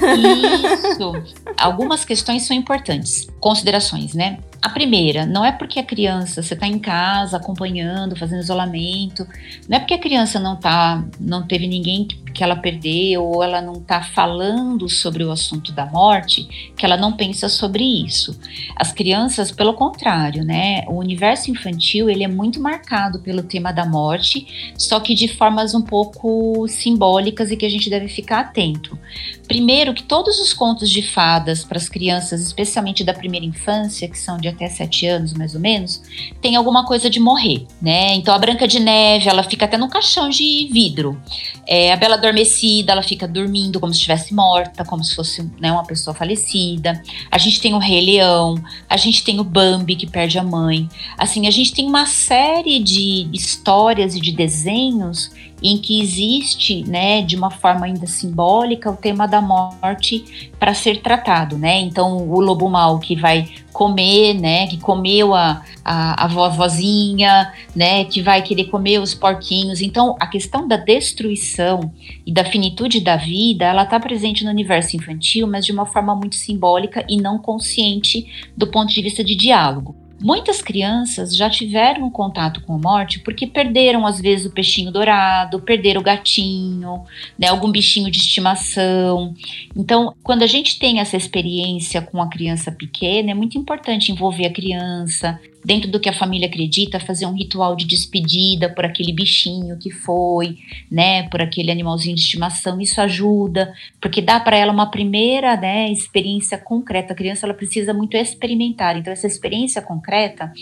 [0.18, 1.12] Isso.
[1.56, 3.28] Algumas questões são importantes.
[3.38, 4.38] Considerações, né?
[4.62, 9.26] A primeira, não é porque a criança, você está em casa acompanhando, fazendo isolamento,
[9.68, 13.60] não é porque a criança não tá, não teve ninguém que, ela perdeu ou ela
[13.60, 18.38] não está falando sobre o assunto da morte, que ela não pensa sobre isso.
[18.74, 20.84] As crianças, pelo contrário, né?
[20.88, 25.74] O universo infantil ele é muito marcado pelo tema da morte, só que de formas
[25.74, 28.98] um pouco simbólicas e que a gente deve ficar atento.
[29.46, 34.18] Primeiro, que todos os contos de fadas para as crianças, especialmente da primeira infância, que
[34.18, 36.02] são de até sete anos mais ou menos,
[36.40, 38.14] tem alguma coisa de morrer, né?
[38.14, 41.20] Então a Branca de Neve, ela fica até no caixão de vidro.
[41.66, 45.72] É, a Bela Adormecida, ela fica dormindo como se estivesse morta, como se fosse né,
[45.72, 47.02] uma pessoa falecida.
[47.30, 48.56] A gente tem o Rei Leão,
[48.88, 50.88] a gente tem o Bambi que perde a mãe.
[51.18, 55.30] Assim, a gente tem uma série de histórias e de desenhos
[55.64, 61.00] em que existe, né, de uma forma ainda simbólica, o tema da morte para ser
[61.00, 61.80] tratado, né?
[61.80, 68.04] Então, o lobo mau que vai comer, né, que comeu a, a, a vovozinha, né,
[68.04, 69.80] que vai querer comer os porquinhos.
[69.80, 71.90] Então, a questão da destruição
[72.26, 76.14] e da finitude da vida, ela está presente no universo infantil, mas de uma forma
[76.14, 80.03] muito simbólica e não consciente do ponto de vista de diálogo.
[80.20, 85.60] Muitas crianças já tiveram contato com a morte porque perderam, às vezes, o peixinho dourado,
[85.60, 87.02] perderam o gatinho,
[87.38, 89.34] né, algum bichinho de estimação.
[89.76, 94.46] Então, quando a gente tem essa experiência com a criança pequena, é muito importante envolver
[94.46, 99.12] a criança, dentro do que a família acredita, fazer um ritual de despedida por aquele
[99.12, 100.58] bichinho que foi,
[100.90, 102.80] né, por aquele animalzinho de estimação.
[102.80, 107.12] Isso ajuda, porque dá para ela uma primeira, né, experiência concreta.
[107.12, 108.96] A criança ela precisa muito experimentar.
[108.96, 110.52] Então essa experiência concreta,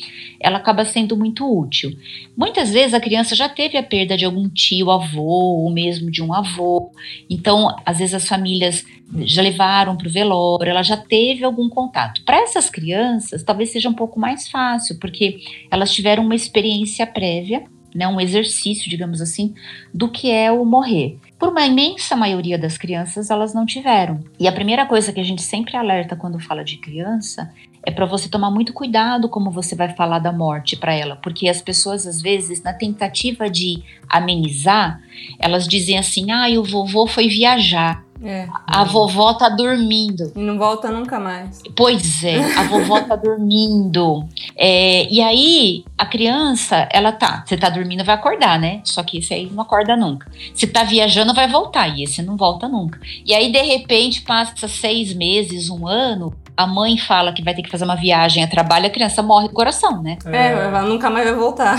[0.40, 1.90] ela acaba sendo muito útil.
[2.36, 6.22] Muitas vezes a criança já teve a perda de algum tio, avô, ou mesmo de
[6.22, 6.92] um avô.
[7.28, 8.84] Então, às vezes as famílias
[9.20, 12.22] já levaram para o velório, ela já teve algum contato.
[12.24, 17.64] Para essas crianças, talvez seja um pouco mais fácil, porque elas tiveram uma experiência prévia,
[17.94, 19.54] né, um exercício, digamos assim,
[19.92, 21.18] do que é o morrer.
[21.38, 24.20] Por uma imensa maioria das crianças, elas não tiveram.
[24.40, 27.52] E a primeira coisa que a gente sempre alerta quando fala de criança
[27.84, 31.48] é para você tomar muito cuidado como você vai falar da morte para ela, porque
[31.48, 35.00] as pessoas às vezes na tentativa de amenizar,
[35.38, 38.04] elas dizem assim: "Ah, o vovô foi viajar".
[38.24, 38.46] É.
[38.66, 40.32] A vovó tá dormindo.
[40.36, 41.60] E não volta nunca mais.
[41.74, 44.24] Pois é, a vovó tá dormindo.
[44.56, 47.42] É, e aí, a criança, ela tá.
[47.44, 48.80] Você tá dormindo, vai acordar, né?
[48.84, 50.30] Só que esse aí não acorda nunca.
[50.54, 51.88] Se tá viajando, vai voltar.
[51.88, 53.00] E esse não volta nunca.
[53.26, 56.32] E aí, de repente, passa seis meses, um ano.
[56.56, 59.48] A mãe fala que vai ter que fazer uma viagem a trabalho, a criança morre
[59.48, 60.18] do coração, né?
[60.26, 61.78] É, ela nunca mais vai voltar.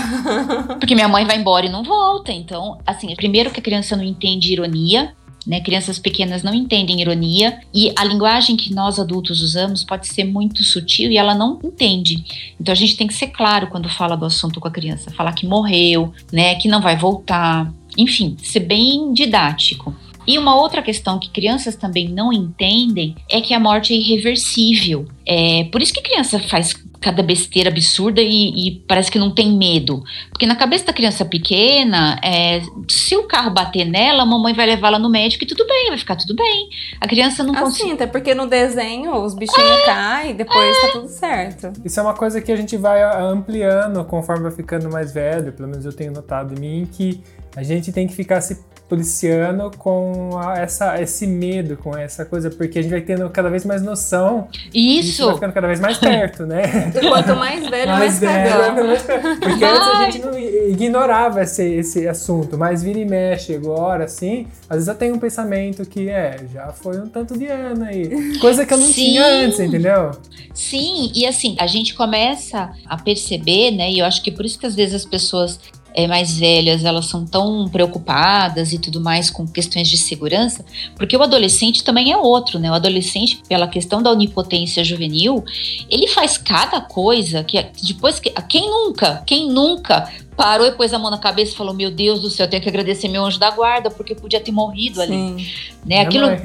[0.80, 2.32] Porque minha mãe vai embora e não volta.
[2.32, 5.14] Então, assim, primeiro que a criança não entende ironia,
[5.46, 5.60] né?
[5.60, 10.62] Crianças pequenas não entendem ironia e a linguagem que nós adultos usamos pode ser muito
[10.62, 12.24] sutil e ela não entende.
[12.60, 15.32] Então a gente tem que ser claro quando fala do assunto com a criança, falar
[15.32, 19.94] que morreu, né, que não vai voltar, enfim, ser bem didático.
[20.26, 25.06] E uma outra questão que crianças também não entendem é que a morte é irreversível.
[25.26, 29.52] É por isso que criança faz cada besteira absurda e, e, parece que não tem
[29.52, 30.02] medo.
[30.30, 34.64] Porque na cabeça da criança pequena, é, se o carro bater nela, a mamãe vai
[34.64, 36.68] levá-la no médico e tudo bem, vai ficar tudo bem.
[36.98, 37.92] A criança não assim, consegue.
[37.92, 40.80] até porque no desenho os bichinhos é, caem e depois é.
[40.80, 41.72] tá tudo certo.
[41.84, 45.68] Isso é uma coisa que a gente vai ampliando conforme vai ficando mais velho, pelo
[45.68, 47.20] menos eu tenho notado em mim, que
[47.54, 52.48] a gente tem que ficar se policiano com a, essa, esse medo, com essa coisa,
[52.48, 54.48] porque a gente vai tendo cada vez mais noção.
[54.72, 55.08] Isso!
[55.08, 56.92] Isso vai ficando cada vez mais perto, né?
[57.08, 58.86] Quanto mais velho, mais, mais velho.
[58.86, 59.40] Mais perto.
[59.40, 64.46] Porque antes a gente não ignorava esse, esse assunto, mas vira e mexe agora, assim,
[64.68, 68.38] às vezes eu tenho um pensamento que é, já foi um tanto de ano aí.
[68.38, 68.92] Coisa que eu não Sim.
[68.92, 70.12] tinha antes, entendeu?
[70.54, 73.90] Sim, e assim, a gente começa a perceber, né?
[73.90, 75.58] E eu acho que por isso que às vezes as pessoas
[75.94, 80.64] é, mais velhas elas são tão preocupadas e tudo mais com questões de segurança,
[80.96, 82.70] porque o adolescente também é outro, né?
[82.70, 85.44] O adolescente, pela questão da onipotência juvenil,
[85.88, 90.98] ele faz cada coisa que depois que quem nunca, quem nunca parou e pôs a
[90.98, 93.38] mão na cabeça e falou: Meu Deus do céu, eu tenho que agradecer meu anjo
[93.38, 95.12] da guarda, porque podia ter morrido ali.
[95.12, 95.46] Sim.
[95.86, 96.00] Né?
[96.00, 96.26] Aquilo.
[96.26, 96.40] Mãe.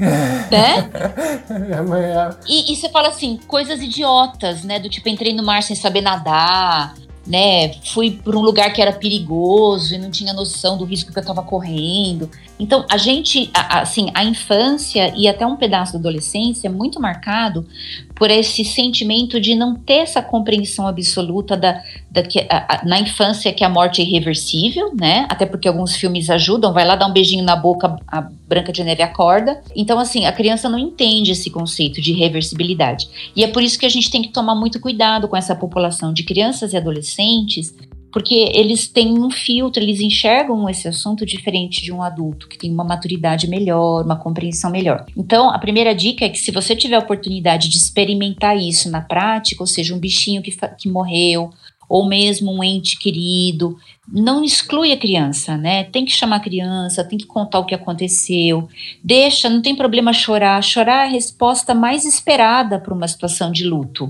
[0.50, 1.82] Né?
[1.82, 4.78] Mãe é- E, e você fala assim, coisas idiotas, né?
[4.78, 6.94] Do tipo, entrei no mar sem saber nadar,
[7.26, 7.74] né?
[7.92, 11.24] Fui por um lugar que era perigoso e não tinha noção do risco que eu
[11.24, 12.30] tava correndo.
[12.60, 17.66] Então, a gente, assim, a infância e até um pedaço da adolescência é muito marcado
[18.14, 23.00] por esse sentimento de não ter essa compreensão absoluta da, da que a- a- na
[23.00, 25.26] infância que a morte é irreversível, né?
[25.30, 28.84] Até porque alguns filmes ajudam, vai lá dar um beijinho na boca, a Branca de
[28.84, 29.60] Neve acorda.
[29.74, 33.08] Então, assim, a criança não entende esse conceito de reversibilidade.
[33.34, 36.12] E é por isso que a gente tem que tomar muito cuidado com essa população
[36.12, 37.74] de crianças e adolescentes,
[38.12, 42.70] porque eles têm um filtro, eles enxergam esse assunto diferente de um adulto que tem
[42.70, 45.06] uma maturidade melhor, uma compreensão melhor.
[45.16, 49.00] Então, a primeira dica é que se você tiver a oportunidade de experimentar isso na
[49.00, 51.50] prática, ou seja, um bichinho que, que morreu,
[51.90, 53.76] ou mesmo um ente querido,
[54.12, 55.82] não exclui a criança, né?
[55.82, 58.68] Tem que chamar a criança, tem que contar o que aconteceu,
[59.02, 60.62] deixa, não tem problema chorar.
[60.62, 64.06] Chorar é a resposta mais esperada para uma situação de luto,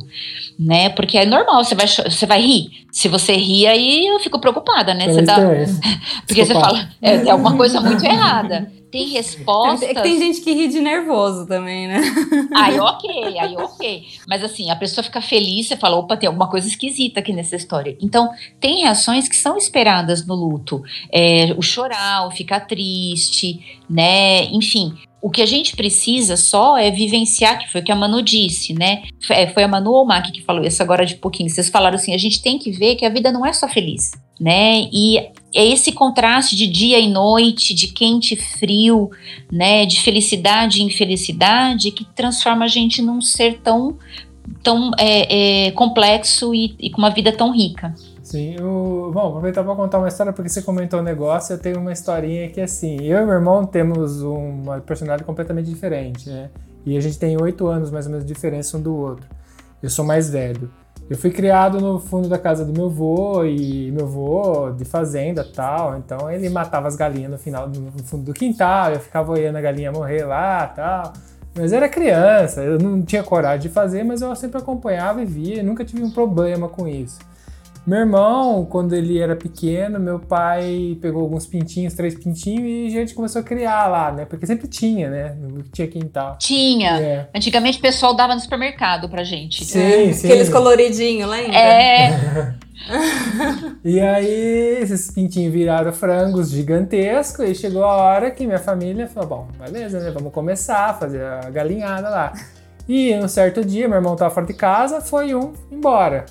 [0.58, 0.90] né?
[0.90, 2.70] Porque é normal, você vai, você vai rir.
[2.92, 5.10] Se você rir, aí eu fico preocupada, né?
[5.10, 5.64] Você dá, é.
[6.26, 6.60] porque você Desculpa.
[6.60, 8.70] fala, é, tem alguma coisa muito errada.
[8.90, 9.88] Tem respostas.
[9.88, 12.00] É que tem gente que ri de nervoso também, né?
[12.54, 14.06] Aí ok, aí ok.
[14.26, 17.56] Mas assim, a pessoa fica feliz, você fala, opa, tem alguma coisa esquisita aqui nessa
[17.56, 17.96] história.
[18.00, 20.82] Então, tem reações que são esperadas no luto.
[21.12, 24.44] É, o chorar, o ficar triste, né?
[24.46, 24.94] Enfim.
[25.22, 28.72] O que a gente precisa só é vivenciar, que foi o que a Manu disse,
[28.72, 29.02] né?
[29.28, 31.50] É, foi a Manu ou o Mac que falou isso agora de pouquinho.
[31.50, 34.12] Vocês falaram assim: a gente tem que ver que a vida não é só feliz,
[34.40, 34.88] né?
[34.90, 39.10] E é esse contraste de dia e noite, de quente e frio,
[39.50, 43.96] né, de felicidade e infelicidade, que transforma a gente num ser tão,
[44.62, 47.94] tão é, é, complexo e, e com uma vida tão rica.
[48.22, 49.10] Sim, o...
[49.12, 52.48] bom, aproveitar para contar uma história, porque você comentou um negócio, eu tenho uma historinha
[52.48, 56.48] que assim, eu e meu irmão temos uma personalidade completamente diferente, né?
[56.86, 59.26] E a gente tem oito anos mais ou menos de diferença um do outro.
[59.82, 60.70] Eu sou mais velho.
[61.10, 65.44] Eu fui criado no fundo da casa do meu avô e meu avô de fazenda
[65.44, 69.56] tal, então ele matava as galinhas no final no fundo do quintal, eu ficava olhando
[69.56, 71.12] a galinha morrer lá tal.
[71.52, 75.64] Mas era criança, eu não tinha coragem de fazer, mas eu sempre acompanhava e via,
[75.64, 77.18] nunca tive um problema com isso.
[77.90, 83.00] Meu irmão, quando ele era pequeno, meu pai pegou alguns pintinhos, três pintinhos, e a
[83.00, 84.24] gente começou a criar lá, né?
[84.24, 85.36] Porque sempre tinha, né?
[85.72, 86.36] Tinha quintal.
[86.38, 87.00] Tinha.
[87.00, 87.28] É.
[87.34, 89.64] Antigamente o pessoal dava no supermercado pra gente.
[89.64, 90.28] Sim, sim.
[90.28, 91.58] Aqueles coloridinhos, lembra?
[91.58, 92.54] É,
[93.84, 99.28] E aí, esses pintinhos viraram frangos gigantescos, e chegou a hora que minha família falou:
[99.28, 100.12] bom, beleza, né?
[100.12, 102.32] Vamos começar a fazer a galinhada lá.
[102.88, 106.24] E um certo dia, meu irmão tava fora de casa, foi um embora.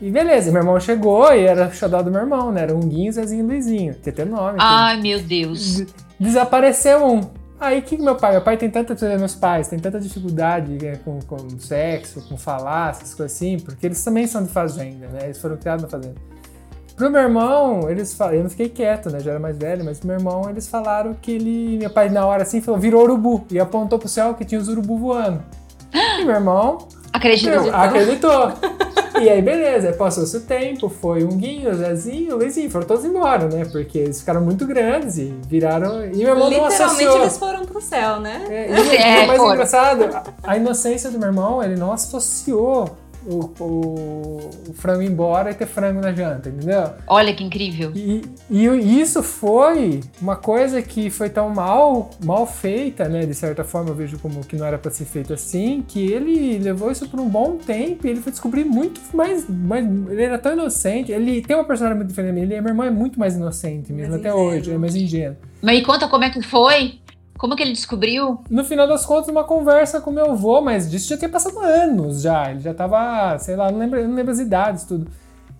[0.00, 2.62] E beleza, meu irmão chegou e era o xodó do meu irmão, né?
[2.62, 3.94] Era um Guinho, Zezinho e Luizinho.
[4.02, 4.52] Tinha até nome.
[4.52, 4.62] tudo.
[4.62, 5.76] ai meu Deus.
[5.76, 7.20] Des- Desapareceu um.
[7.58, 11.18] Aí que meu pai, meu pai tem tanta, meus pais tem tanta dificuldade né, com,
[11.20, 15.24] com sexo, com falar, essas coisas assim, porque eles também são de fazenda, né?
[15.24, 16.14] Eles foram criados na fazenda.
[16.96, 19.20] Pro meu irmão, eles falaram, eu não fiquei quieto, né?
[19.20, 22.24] Já era mais velho, mas pro meu irmão, eles falaram que ele, meu pai na
[22.26, 25.42] hora assim falou, virou urubu e apontou pro céu que tinha os urubu voando.
[25.92, 26.78] E meu irmão
[27.12, 27.70] Acreditou.
[27.74, 28.52] Acreditou.
[29.20, 33.64] e aí, beleza, passou-se o tempo, foi um Guinho, Zezinho, Luizinho, foram todos embora, né?
[33.70, 36.04] Porque eles ficaram muito grandes e viraram.
[36.06, 37.20] E meu irmão não Literalmente associou.
[37.20, 38.44] eles foram pro céu, né?
[38.48, 39.52] É, e É, o mais foram.
[39.54, 42.88] engraçado, a- a inocência do meu irmão, ele não associou
[43.26, 46.90] o, o, o frango embora e ter frango na janta, entendeu?
[47.06, 47.92] Olha que incrível.
[47.94, 53.26] E, e isso foi uma coisa que foi tão mal, mal feita, né?
[53.26, 56.58] De certa forma, eu vejo como que não era para ser feito assim, que ele
[56.58, 59.84] levou isso por um bom tempo e ele foi descobrir muito mais, mais.
[59.84, 62.86] Ele era tão inocente, ele tem uma personalidade muito diferente da minha, ele, meu irmão
[62.86, 64.48] é muito mais inocente mesmo, Mais até ingênuo.
[64.50, 65.36] hoje, é mais ingênuo.
[65.62, 66.99] Mas me conta como é que foi?
[67.40, 68.38] Como que ele descobriu?
[68.50, 72.20] No final das contas, uma conversa com meu avô, mas disso já tinha passado anos
[72.20, 72.50] já.
[72.50, 75.10] Ele já tava, sei lá, não lembro, não lembro as idades, tudo.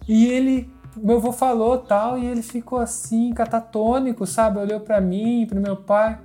[0.06, 4.58] E ele, meu avô falou tal, e ele ficou assim, catatônico, sabe?
[4.58, 6.18] Olhou pra mim, pro meu pai.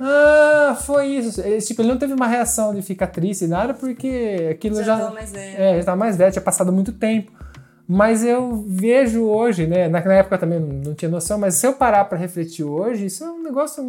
[0.00, 1.42] Ah, foi isso.
[1.42, 4.96] Ele, tipo, ele não teve uma reação de ficar triste, nada, porque aquilo já.
[4.96, 5.60] Já tô mais velho.
[5.60, 7.30] É, já tava mais velho, tinha passado muito tempo.
[7.90, 9.88] Mas eu vejo hoje, né?
[9.88, 13.06] Na na época também não, não tinha noção, mas se eu parar pra refletir hoje,
[13.06, 13.82] isso é um negócio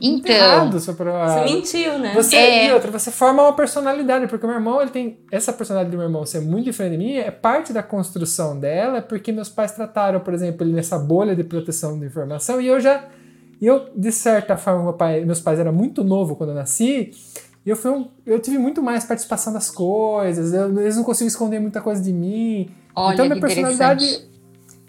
[0.00, 0.80] Então, errado.
[0.80, 2.12] Só pra, Você mentiu, né?
[2.14, 2.68] você, É.
[2.68, 5.18] E outra, você forma uma personalidade, porque o meu irmão, ele tem.
[5.30, 9.02] Essa personalidade do meu irmão ser muito diferente de mim é parte da construção dela,
[9.02, 12.80] porque meus pais trataram, por exemplo, ele nessa bolha de proteção de informação, e eu
[12.80, 13.04] já.
[13.60, 17.10] E eu, de certa forma, meu pai, meus pais eram muito novo quando eu nasci,
[17.66, 21.28] e eu, fui um- eu tive muito mais participação das coisas, eu- eles não conseguiam
[21.28, 22.70] esconder muita coisa de mim.
[22.94, 24.30] Olha então, minha personalidade.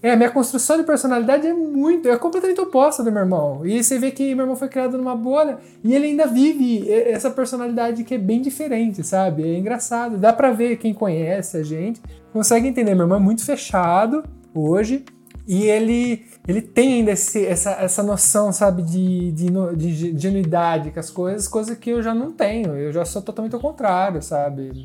[0.04, 3.64] É, minha construção de personalidade é muito, é completamente oposta do meu irmão.
[3.64, 7.30] E você vê que meu irmão foi criado numa bolha e ele ainda vive essa
[7.30, 9.44] personalidade que é bem diferente, sabe?
[9.44, 10.18] É engraçado.
[10.18, 12.02] Dá pra ver quem conhece a gente,
[12.34, 12.96] consegue entender.
[12.96, 14.24] Meu irmão é muito fechado
[14.56, 15.06] hoje
[15.48, 20.92] e ele, ele tem ainda esse, essa, essa noção, sabe, de, de, de, de genuidade
[20.92, 22.76] com as coisas, coisa que eu já não tenho.
[22.76, 24.82] Eu já sou totalmente ao contrário, sabe?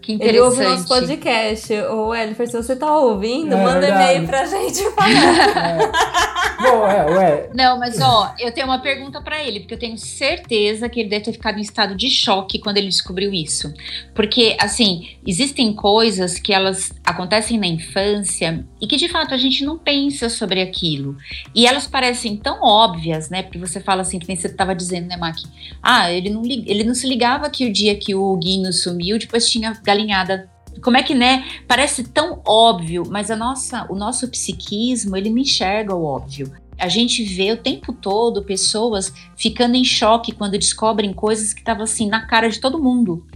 [0.00, 0.36] Que interessante.
[0.36, 1.72] Ele ouve o nosso podcast.
[1.82, 5.10] Ô, Elifer, se você tá ouvindo, é, manda e-mail pra gente falar.
[5.10, 6.20] É.
[6.62, 7.50] Bom, é, ué.
[7.54, 11.08] Não, mas ó, eu tenho uma pergunta para ele, porque eu tenho certeza que ele
[11.08, 13.72] deve ter ficado em estado de choque quando ele descobriu isso.
[14.14, 19.64] Porque, assim, existem coisas que elas acontecem na infância e que de fato a gente
[19.64, 21.16] não pensa sobre aquilo.
[21.54, 23.42] E elas parecem tão óbvias, né?
[23.42, 25.46] Porque você fala assim, que nem você estava dizendo, né, Maqui?
[25.82, 29.48] Ah, ele não, ele não se ligava que o dia que o Guinho sumiu, depois
[29.48, 30.50] tinha galinhada.
[30.82, 31.44] Como é que, né?
[31.66, 36.52] Parece tão óbvio, mas a nossa, o nosso psiquismo, ele não enxerga o óbvio.
[36.78, 41.84] A gente vê o tempo todo pessoas ficando em choque quando descobrem coisas que estavam
[41.84, 43.26] assim na cara de todo mundo.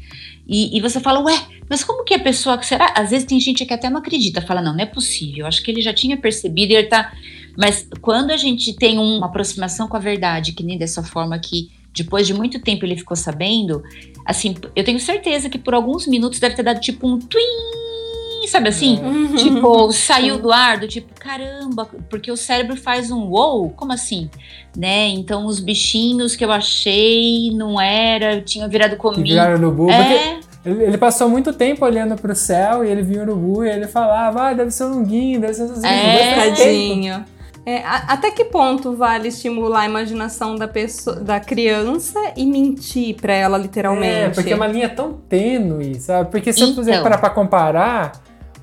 [0.46, 1.38] E, e, você fala, ué,
[1.68, 2.62] mas como que a pessoa.
[2.62, 2.92] Será?
[2.96, 5.46] Às vezes tem gente que até não acredita, fala, não, não é possível.
[5.46, 7.12] Acho que ele já tinha percebido e ele tá.
[7.56, 11.70] Mas quando a gente tem uma aproximação com a verdade, que nem dessa forma que
[11.94, 13.82] depois de muito tempo ele ficou sabendo,
[14.24, 18.68] assim, eu tenho certeza que por alguns minutos deve ter dado tipo um twin, sabe
[18.68, 18.98] assim?
[19.02, 19.36] Uhum.
[19.36, 24.30] Tipo, saiu do ar, do tipo, caramba, porque o cérebro faz um wow, como assim?
[24.76, 25.08] Né?
[25.08, 29.22] Então os bichinhos que eu achei não era, tinha virado comigo.
[29.22, 30.40] Viraram no urubu, é...
[30.64, 34.48] Ele, passou muito tempo olhando pro céu e ele viu o urubu e ele falava,
[34.48, 35.84] ah, deve ser um linguinho, deve ser um.
[35.84, 37.22] É, tadinho.
[37.66, 43.16] É, a, até que ponto vale estimular a imaginação da, pessoa, da criança e mentir
[43.16, 44.12] para ela literalmente?
[44.12, 46.30] É, porque é uma linha tão tênue, sabe?
[46.30, 46.70] Porque se então.
[46.70, 48.12] eu puser para comparar,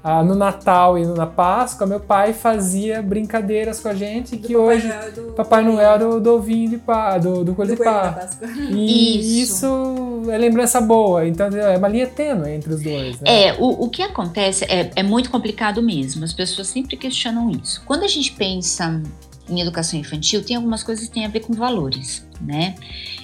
[0.03, 4.53] ah, no Natal e na Páscoa, meu pai fazia brincadeiras com a gente do que
[4.53, 5.21] Papai hoje Noel do...
[5.33, 8.27] Papai Noel do, do ovinho de pá, do, do coelho de pá.
[8.71, 9.65] E isso.
[9.65, 10.31] isso.
[10.31, 11.27] é lembrança boa.
[11.27, 13.19] Então é uma linha tênue entre os dois.
[13.21, 13.47] Né?
[13.47, 16.23] É, o, o que acontece é, é muito complicado mesmo.
[16.23, 17.83] As pessoas sempre questionam isso.
[17.85, 18.99] Quando a gente pensa
[19.47, 22.73] em educação infantil, tem algumas coisas que têm a ver com valores, né?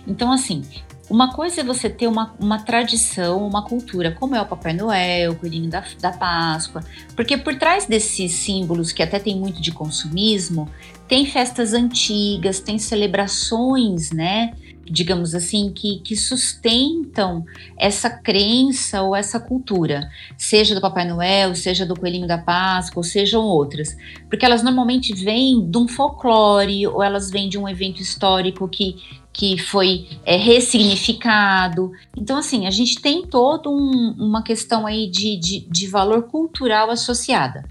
[0.05, 0.61] Então, assim,
[1.10, 5.32] uma coisa é você ter uma, uma tradição, uma cultura, como é o Papai Noel,
[5.32, 6.84] o Coelhinho da, da Páscoa,
[7.15, 10.70] porque por trás desses símbolos, que até tem muito de consumismo,
[11.08, 14.54] tem festas antigas, tem celebrações, né?
[14.89, 17.46] digamos assim, que, que sustentam
[17.78, 23.04] essa crença ou essa cultura, seja do Papai Noel, seja do Coelhinho da Páscoa, ou
[23.04, 23.96] sejam outras,
[24.30, 28.96] porque elas normalmente vêm de um folclore ou elas vêm de um evento histórico que,
[29.38, 31.91] que foi é, ressignificado.
[32.17, 36.89] Então, assim, a gente tem toda um, uma questão aí de, de, de valor cultural
[36.89, 37.63] associada.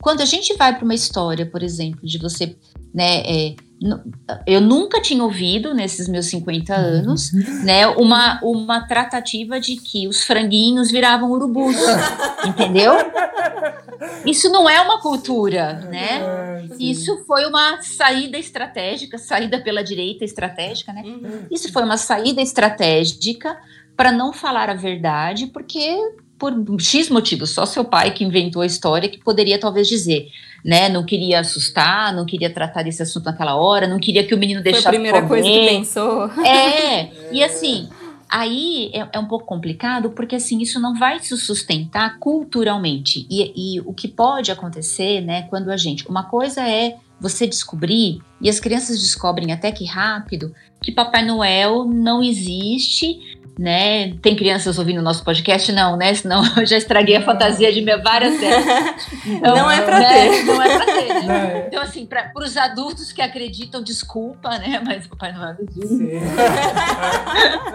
[0.00, 2.56] Quando a gente vai para uma história, por exemplo, de você
[2.94, 3.56] né, é,
[4.46, 7.32] eu nunca tinha ouvido nesses meus 50 anos,
[7.64, 11.76] né, uma, uma tratativa de que os franguinhos viravam urubus,
[12.44, 12.92] entendeu?
[14.26, 16.20] Isso não é uma cultura, né?
[16.20, 21.02] É, Isso foi uma saída estratégica, saída pela direita estratégica, né?
[21.04, 21.46] Uhum.
[21.50, 23.56] Isso foi uma saída estratégica
[23.96, 25.98] para não falar a verdade, porque
[26.38, 30.28] por X motivos, só seu pai que inventou a história que poderia talvez dizer,
[30.64, 30.88] né?
[30.88, 34.62] Não queria assustar, não queria tratar desse assunto naquela hora, não queria que o menino
[34.62, 35.28] deixasse Foi a primeira comer.
[35.28, 36.44] coisa que pensou.
[36.44, 37.88] É, e assim,
[38.28, 43.76] aí é, é, um pouco complicado porque assim isso não vai se sustentar culturalmente e,
[43.76, 45.42] e o que pode acontecer, né?
[45.50, 50.54] Quando a gente, uma coisa é você descobrir e as crianças descobrem até que rápido
[50.80, 54.14] que Papai Noel não existe né?
[54.22, 55.72] Tem crianças ouvindo o nosso podcast?
[55.72, 56.14] Não, né?
[56.14, 59.08] Senão eu já estraguei a fantasia de várias delas.
[59.28, 60.30] Então, não é para né?
[60.30, 60.44] ter.
[60.44, 61.22] Não é para ter.
[61.26, 61.64] Né?
[61.66, 64.80] Então, assim, para os adultos que acreditam, desculpa, né?
[64.84, 66.18] Mas o Papai Noel existe.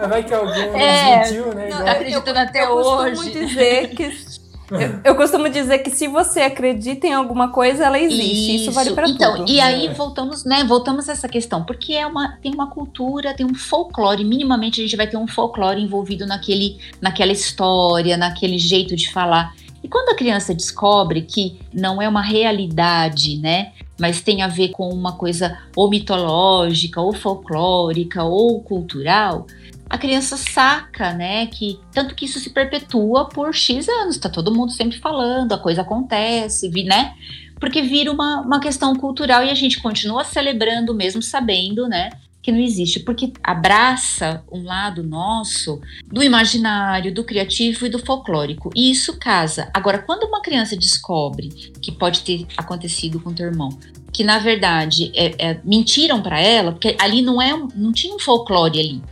[0.08, 1.68] Vai que alguém é, desmentiu, né?
[1.68, 3.10] Não, tá acreditando até eu hoje.
[3.10, 4.43] Eu costumo dizer que
[4.80, 8.56] eu, eu, costumo dizer que se você acredita em alguma coisa, ela existe.
[8.56, 9.50] Isso, Isso vale para então, tudo.
[9.50, 10.64] E aí voltamos, né?
[10.64, 14.24] Voltamos a essa questão, porque é uma, tem uma cultura, tem um folclore.
[14.24, 19.54] Minimamente a gente vai ter um folclore envolvido naquele, naquela história, naquele jeito de falar.
[19.84, 23.72] E quando a criança descobre que não é uma realidade, né?
[24.00, 29.46] Mas tem a ver com uma coisa ou mitológica, ou folclórica, ou cultural,
[29.88, 34.54] a criança saca, né, que tanto que isso se perpetua por X anos, tá todo
[34.54, 37.14] mundo sempre falando, a coisa acontece, né?
[37.60, 42.10] Porque vira uma, uma questão cultural e a gente continua celebrando mesmo sabendo, né,
[42.44, 45.80] que não existe, porque abraça um lado nosso
[46.12, 48.70] do imaginário, do criativo e do folclórico.
[48.76, 49.70] E isso casa.
[49.72, 51.48] Agora, quando uma criança descobre
[51.80, 53.70] que pode ter acontecido com teu irmão,
[54.12, 58.18] que na verdade é, é, mentiram para ela, porque ali não é, não tinha um
[58.18, 59.02] folclore ali.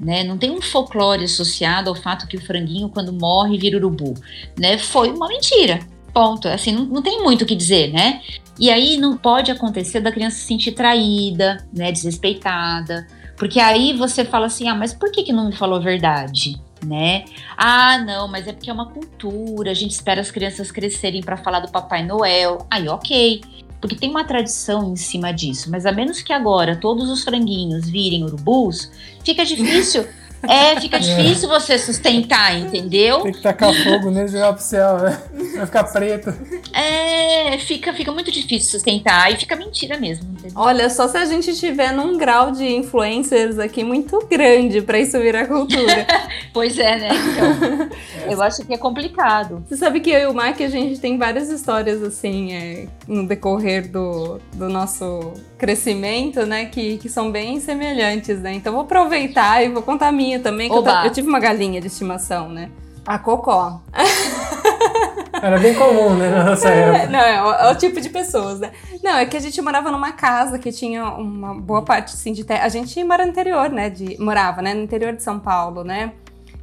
[0.00, 0.22] Né?
[0.22, 4.14] Não tem um folclore associado ao fato que o franguinho, quando morre, vira urubu.
[4.56, 4.78] Né?
[4.78, 5.80] Foi uma mentira.
[6.12, 6.48] Ponto.
[6.48, 8.20] Assim, não, não tem muito o que dizer, né?
[8.58, 14.24] E aí não pode acontecer da criança se sentir traída, né, desrespeitada, porque aí você
[14.24, 17.24] fala assim: "Ah, mas por que que não me falou a verdade?" Né?
[17.56, 21.36] Ah, não, mas é porque é uma cultura, a gente espera as crianças crescerem para
[21.36, 22.66] falar do Papai Noel.
[22.70, 23.40] Aí, OK.
[23.80, 27.88] Porque tem uma tradição em cima disso, mas a menos que agora todos os franguinhos
[27.88, 28.90] virem urubus,
[29.24, 30.06] fica difícil
[30.42, 31.58] É, fica difícil é.
[31.58, 33.20] você sustentar, entendeu?
[33.22, 35.20] Tem que tacar fogo nele e jogar pro céu, né?
[35.56, 36.32] Vai ficar preto.
[36.72, 39.24] É, fica, fica muito difícil sustentar.
[39.24, 40.30] Aí fica mentira mesmo.
[40.30, 40.52] Entendeu?
[40.54, 45.18] Olha, só se a gente tiver num grau de influencers aqui muito grande pra isso
[45.18, 46.06] virar cultura.
[46.52, 47.08] pois é, né?
[47.08, 49.64] Então, eu acho que é complicado.
[49.68, 53.26] Você sabe que eu e o Mark, a gente tem várias histórias, assim, é, no
[53.26, 56.66] decorrer do, do nosso crescimento, né?
[56.66, 58.52] Que, que são bem semelhantes, né?
[58.54, 60.70] Então vou aproveitar e vou contar a minha também.
[60.70, 62.70] Eu, eu, tive uma galinha de estimação, né?
[63.04, 63.82] A Cocó.
[65.42, 67.06] Era bem comum, né, na nossa é, época.
[67.10, 68.72] Não, é o, é o, tipo de pessoas, né?
[69.02, 72.44] Não, é que a gente morava numa casa que tinha uma boa parte, assim, de
[72.44, 72.64] terra.
[72.64, 73.88] A gente mora no interior, né?
[73.88, 74.74] De, morava, né?
[74.74, 76.12] No interior de São Paulo, né?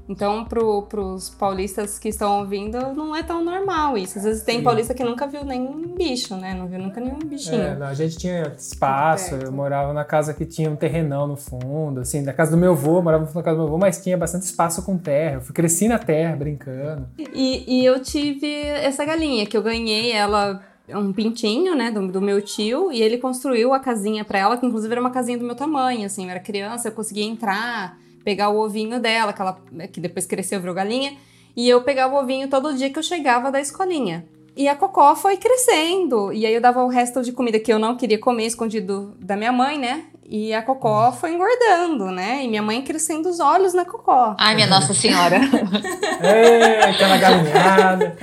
[0.08, 4.18] Então, para os paulistas que estão ouvindo, não é tão normal isso.
[4.20, 4.64] Às vezes tem Sim.
[4.64, 6.54] paulista que nunca viu nenhum bicho, né?
[6.54, 7.62] Não viu nunca nenhum bichinho.
[7.62, 11.36] É, não, a gente tinha espaço, eu morava na casa que tinha um terrenão no
[11.36, 14.18] fundo, assim, da casa do meu avô, morava na casa do meu avô, mas tinha
[14.18, 15.36] bastante espaço com terra.
[15.36, 17.08] Eu fui, cresci na terra, brincando.
[17.18, 22.22] E, e eu tive essa galinha, que eu ganhei ela um pintinho, né, do, do,
[22.22, 25.44] meu tio, e ele construiu a casinha para ela, que inclusive era uma casinha do
[25.44, 29.62] meu tamanho, assim, eu era criança, eu conseguia entrar pegar o ovinho dela, que, ela,
[29.94, 31.16] que depois cresceu, virou galinha,
[31.56, 34.26] e eu pegava o ovinho todo dia que eu chegava da escolinha.
[34.58, 36.32] E a Cocó foi crescendo.
[36.34, 39.36] E aí eu dava o resto de comida que eu não queria comer, escondido da
[39.36, 40.06] minha mãe, né?
[40.28, 42.44] E a Cocó foi engordando, né?
[42.44, 44.36] E minha mãe crescendo os olhos na Cocó.
[44.40, 45.40] Ai, minha Nossa Senhora.
[46.22, 48.18] é, aquela galinhada.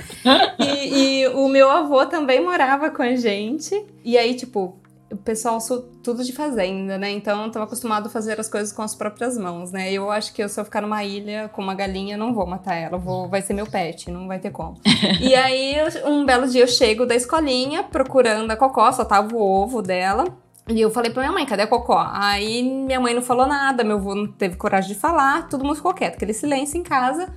[0.59, 3.85] E, e o meu avô também morava com a gente.
[4.03, 4.75] E aí, tipo,
[5.13, 7.11] o pessoal sou tudo de fazenda, né?
[7.11, 9.91] Então estava acostumado a fazer as coisas com as próprias mãos, né?
[9.91, 12.97] Eu acho que se eu ficar numa ilha com uma galinha, não vou matar ela,
[12.97, 14.79] vou, vai ser meu pet, não vai ter como.
[15.21, 19.39] e aí, um belo dia eu chego da escolinha procurando a Cocó, só tava o
[19.39, 20.25] ovo dela.
[20.67, 22.09] E eu falei pra minha mãe, cadê a Cocó?
[22.13, 25.75] Aí minha mãe não falou nada, meu avô não teve coragem de falar, todo mundo
[25.75, 27.31] ficou quieto, aquele silêncio em casa.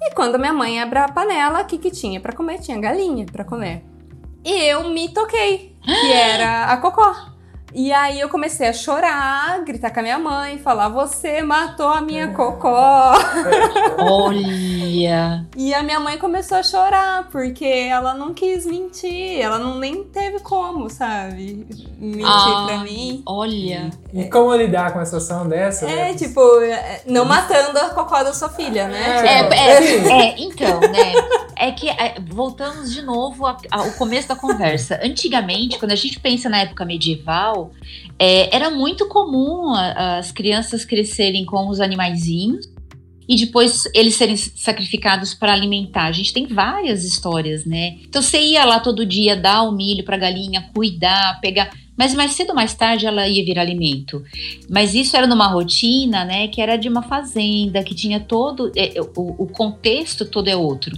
[0.00, 2.58] E quando minha mãe abre a panela, o que que tinha para comer?
[2.58, 3.84] Tinha galinha para comer.
[4.44, 7.34] E eu me toquei, que era a Cocó.
[7.76, 12.00] E aí eu comecei a chorar, gritar com a minha mãe, falar: Você matou a
[12.00, 13.14] minha cocó.
[13.98, 15.44] Olha!
[15.56, 20.04] e a minha mãe começou a chorar, porque ela não quis mentir, ela não nem
[20.04, 21.66] teve como, sabe?
[21.98, 23.22] Mentir ah, pra mim.
[23.26, 23.90] Olha!
[24.12, 25.86] E como lidar com a situação dessa?
[25.86, 26.14] É, né?
[26.14, 29.26] tipo, é, não matando a cocó da sua filha, né?
[29.26, 31.43] É, tipo, é, é, é então, né?
[31.56, 35.00] É que é, voltamos de novo ao começo da conversa.
[35.02, 37.70] Antigamente, quando a gente pensa na época medieval,
[38.18, 42.74] é, era muito comum a, as crianças crescerem com os animaizinhos
[43.28, 46.06] e depois eles serem sacrificados para alimentar.
[46.06, 47.96] A gente tem várias histórias, né?
[48.02, 51.70] Então você ia lá todo dia dar o milho para a galinha, cuidar, pegar.
[51.96, 54.22] Mas mais cedo ou mais tarde ela ia virar alimento.
[54.68, 56.48] Mas isso era numa rotina, né?
[56.48, 58.70] Que era de uma fazenda, que tinha todo.
[58.76, 60.96] É, o, o contexto todo é outro.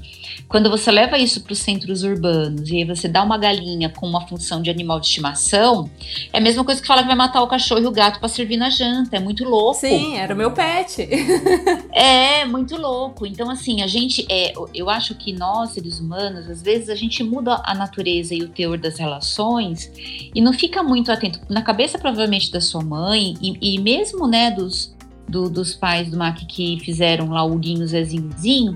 [0.49, 4.07] Quando você leva isso para os centros urbanos e aí você dá uma galinha com
[4.07, 5.90] uma função de animal de estimação,
[6.32, 8.28] é a mesma coisa que falar que vai matar o cachorro e o gato para
[8.28, 9.16] servir na janta.
[9.16, 9.80] É muito louco.
[9.80, 11.09] Sim, era o meu pet.
[11.92, 13.26] é, muito louco.
[13.26, 14.26] Então, assim, a gente.
[14.30, 18.42] É, eu acho que nós, seres humanos, às vezes a gente muda a natureza e
[18.42, 19.90] o teor das relações
[20.34, 21.40] e não fica muito atento.
[21.49, 24.95] Na cabeça, provavelmente, da sua mãe e, e mesmo, né, dos
[25.29, 28.74] do, dos pais do Mac que fizeram lá o Guinho Zezinhozinho,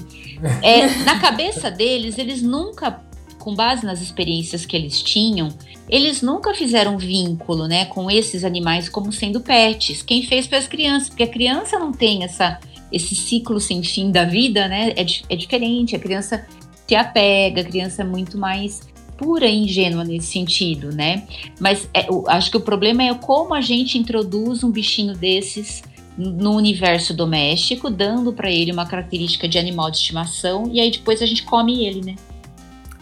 [0.62, 3.03] é, na cabeça deles, eles nunca,
[3.38, 5.48] com base nas experiências que eles tinham,
[5.88, 10.03] eles nunca fizeram vínculo né, com esses animais como sendo pets.
[10.03, 12.61] Quem fez foi as crianças, porque a criança não tem essa,
[12.92, 14.90] esse ciclo sem fim da vida, né?
[14.96, 16.46] É, é diferente, a criança
[16.86, 18.80] se apega, a criança é muito mais
[19.16, 21.24] pura e ingênua nesse sentido, né?
[21.61, 25.82] Mas é, acho que o problema é como a gente introduz um bichinho desses
[26.20, 31.22] no universo doméstico, dando para ele uma característica de animal de estimação e aí depois
[31.22, 32.16] a gente come ele, né?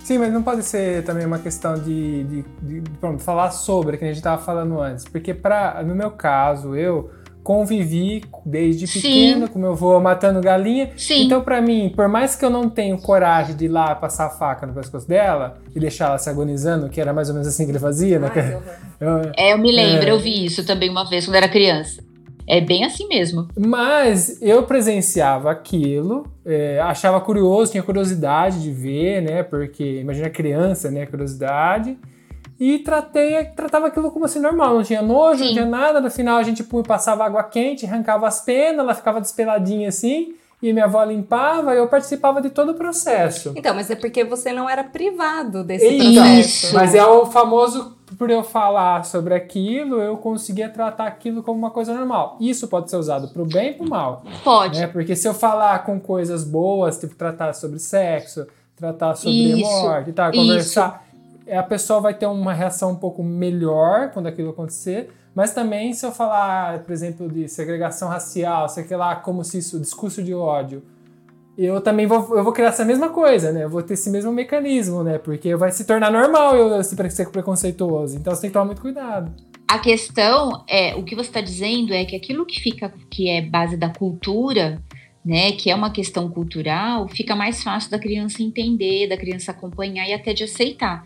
[0.05, 3.99] Sim, mas não pode ser também uma questão de, de, de, de pronto, falar sobre,
[3.99, 5.05] que a gente estava falando antes.
[5.05, 7.11] Porque pra, no meu caso, eu
[7.45, 9.53] convivi desde pequeno Sim.
[9.53, 10.91] com meu avô matando galinha.
[10.97, 11.25] Sim.
[11.27, 14.31] Então, pra mim, por mais que eu não tenha coragem de ir lá passar a
[14.31, 17.65] faca no pescoço dela e deixar ela se agonizando, que era mais ou menos assim
[17.67, 18.31] que ele fazia, né?
[18.35, 18.63] Ai, horror.
[19.01, 20.11] Eu- É, eu me lembro, É.
[20.11, 22.03] eu vi isso também uma vez quando era criança.
[22.49, 23.47] É bem assim mesmo.
[23.57, 29.43] Mas eu presenciava aquilo, é, achava curioso, tinha curiosidade de ver, né?
[29.43, 31.05] Porque imagina criança, né?
[31.05, 31.99] Curiosidade.
[32.59, 35.53] E tratei, tratava aquilo como assim normal, não tinha nojo, não Sim.
[35.53, 36.01] tinha nada.
[36.01, 40.35] No final a gente pu- passava água quente, arrancava as penas, ela ficava despeladinha assim,
[40.61, 43.53] e minha avó limpava, e eu participava de todo o processo.
[43.55, 46.15] Então, mas é porque você não era privado desse Isso.
[46.21, 46.75] processo.
[46.75, 51.71] Mas é o famoso, por eu falar sobre aquilo, eu conseguia tratar aquilo como uma
[51.71, 52.37] coisa normal.
[52.41, 54.23] Isso pode ser usado pro bem e pro mal.
[54.45, 54.79] Pode.
[54.79, 54.87] né?
[54.87, 58.47] Porque se eu falar com coisas boas, tipo tratar sobre sexo,
[58.77, 60.41] tratar sobre Isso, morte e tal, isso.
[60.41, 61.07] conversar,
[61.47, 65.11] é, a pessoa vai ter uma reação um pouco melhor quando aquilo acontecer.
[65.35, 69.79] Mas também se eu falar, por exemplo, de segregação racial, sei lá, como se isso,
[69.79, 70.83] discurso de ódio,
[71.59, 73.65] eu também vou, eu vou criar essa mesma coisa, né?
[73.65, 75.19] Eu vou ter esse mesmo mecanismo, né?
[75.19, 78.17] Porque vai se tornar normal eu ser preconceituoso.
[78.17, 79.35] Então você tem que tomar muito cuidado.
[79.67, 83.43] A questão é, o que você está dizendo é que aquilo que fica, que é
[83.43, 84.81] base da cultura,
[85.25, 90.09] né, que é uma questão cultural, fica mais fácil da criança entender, da criança acompanhar
[90.09, 91.05] e até de aceitar,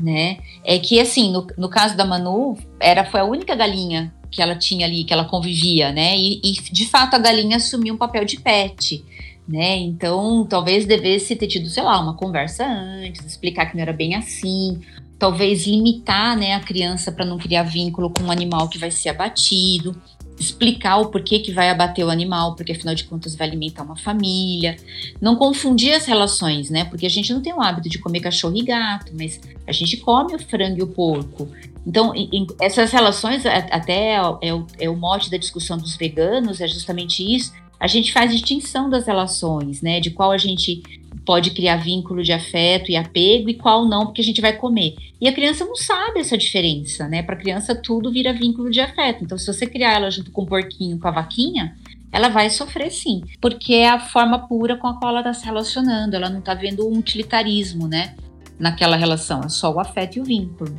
[0.00, 0.36] né?
[0.62, 4.54] É que assim, no, no caso da Manu, era foi a única galinha que ela
[4.54, 6.14] tinha ali, que ela convivia, né?
[6.16, 9.02] E, e de fato a galinha assumiu um papel de pet.
[9.46, 9.76] Né?
[9.76, 14.14] Então, talvez devesse ter tido, sei lá, uma conversa antes, explicar que não era bem
[14.14, 14.80] assim,
[15.18, 19.10] talvez limitar né, a criança para não criar vínculo com um animal que vai ser
[19.10, 19.94] abatido,
[20.38, 23.96] explicar o porquê que vai abater o animal, porque afinal de contas vai alimentar uma
[23.96, 24.76] família,
[25.20, 26.84] não confundir as relações, né?
[26.84, 29.96] Porque a gente não tem o hábito de comer cachorro e gato, mas a gente
[29.98, 31.48] come o frango e o porco.
[31.86, 32.12] Então,
[32.60, 37.52] essas relações, até é o, é o mote da discussão dos veganos, é justamente isso.
[37.84, 40.00] A gente faz distinção das relações, né?
[40.00, 40.82] De qual a gente
[41.22, 44.96] pode criar vínculo de afeto e apego e qual não, porque a gente vai comer.
[45.20, 47.22] E a criança não sabe essa diferença, né?
[47.22, 49.22] Para a criança tudo vira vínculo de afeto.
[49.22, 51.76] Então, se você criar ela junto com o porquinho, com a vaquinha,
[52.10, 55.44] ela vai sofrer sim, porque é a forma pura com a qual ela está se
[55.44, 56.16] relacionando.
[56.16, 58.16] Ela não está vendo um utilitarismo, né?
[58.58, 60.74] Naquela relação, é só o afeto e o vínculo.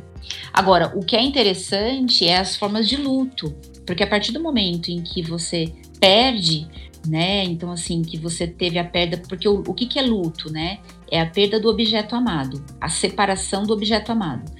[0.52, 3.54] Agora, o que é interessante é as formas de luto,
[3.86, 5.72] porque a partir do momento em que você
[6.06, 6.68] perde,
[7.06, 7.44] né?
[7.44, 10.78] Então, assim, que você teve a perda, porque o, o que, que é luto, né?
[11.10, 14.50] É a perda do objeto amado, a separação do objeto amado.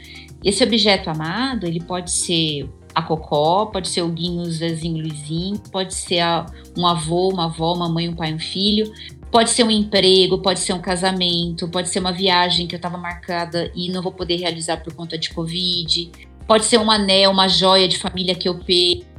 [0.44, 5.08] Esse objeto amado, ele pode ser a Cocó, pode ser o Guinho, o Zezinho, o
[5.08, 8.90] Luizinho, pode ser a- um avô, uma avó, uma mãe, um pai, um filho,
[9.30, 12.96] pode ser um emprego, pode ser um casamento, pode ser uma viagem que eu estava
[12.96, 16.10] marcada e não vou poder realizar por conta de Covid,
[16.46, 19.15] pode ser um anel, uma joia de família que eu perco.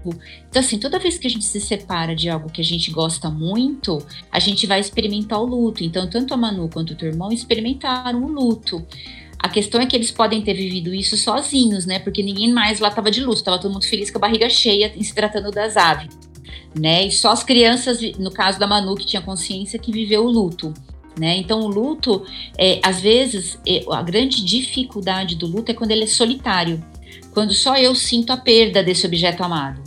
[0.49, 3.29] Então, assim, toda vez que a gente se separa de algo que a gente gosta
[3.29, 5.83] muito, a gente vai experimentar o luto.
[5.83, 8.85] Então, tanto a Manu quanto o teu irmão experimentaram o luto.
[9.39, 11.99] A questão é que eles podem ter vivido isso sozinhos, né?
[11.99, 14.91] Porque ninguém mais lá estava de luto, estava todo mundo feliz com a barriga cheia,
[14.99, 16.09] se tratando das aves,
[16.77, 17.05] né?
[17.05, 20.73] E só as crianças, no caso da Manu, que tinha consciência, que viveu o luto.
[21.19, 21.37] Né?
[21.37, 22.23] Então, o luto,
[22.57, 26.83] é, às vezes, é, a grande dificuldade do luto é quando ele é solitário,
[27.31, 29.81] quando só eu sinto a perda desse objeto amado.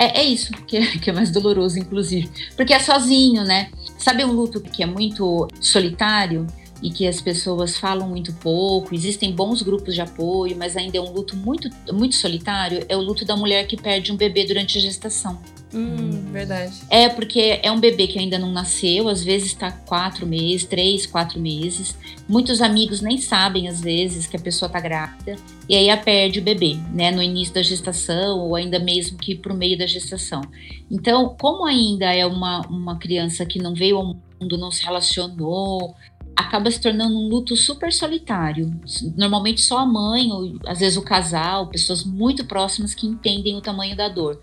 [0.00, 3.70] É, é isso que é, que é mais doloroso, inclusive, porque é sozinho, né?
[3.98, 6.46] Sabe um luto que é muito solitário
[6.82, 8.94] e que as pessoas falam muito pouco?
[8.94, 12.82] Existem bons grupos de apoio, mas ainda é um luto muito, muito solitário.
[12.88, 15.38] É o luto da mulher que perde um bebê durante a gestação.
[15.72, 16.74] Hum, verdade.
[16.90, 21.06] É porque é um bebê que ainda não nasceu, às vezes está quatro meses, três,
[21.06, 21.96] quatro meses.
[22.28, 25.36] Muitos amigos nem sabem, às vezes, que a pessoa está grávida
[25.68, 29.34] e aí a perde o bebê, né, no início da gestação ou ainda mesmo que
[29.34, 30.42] para o meio da gestação.
[30.90, 35.94] Então, como ainda é uma, uma criança que não veio ao mundo, não se relacionou,
[36.36, 38.70] acaba se tornando um luto super solitário.
[39.16, 43.60] Normalmente só a mãe ou às vezes o casal, pessoas muito próximas que entendem o
[43.60, 44.40] tamanho da dor.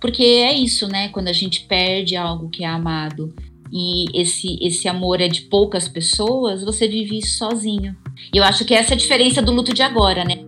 [0.00, 1.08] Porque é isso, né?
[1.08, 3.34] Quando a gente perde algo que é amado
[3.72, 7.96] e esse, esse amor é de poucas pessoas, você vive isso sozinho.
[8.32, 10.45] E eu acho que essa é a diferença do luto de agora, né?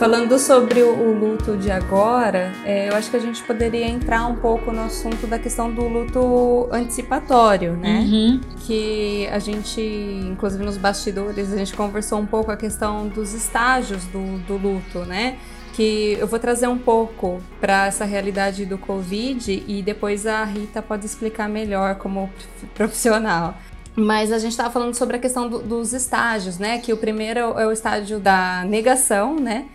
[0.00, 4.36] Falando sobre o, luto de agora, é, eu acho que a gente poderia entrar um
[4.36, 8.00] pouco no assunto da questão do luto antecipatório, né?
[8.00, 8.40] Uhum.
[8.60, 14.06] Que a gente, inclusive nos bastidores, a gente conversou um pouco a questão dos estágios
[14.06, 15.36] do, do luto, né?
[15.74, 20.80] Que eu vou trazer um pouco para essa realidade do Covid e depois a Rita
[20.80, 22.30] pode explicar melhor como
[22.74, 23.54] profissional.
[23.94, 26.78] Mas a gente estava falando sobre a questão do, dos estágios, né?
[26.78, 29.66] Que o primeiro é o estágio da negação, né?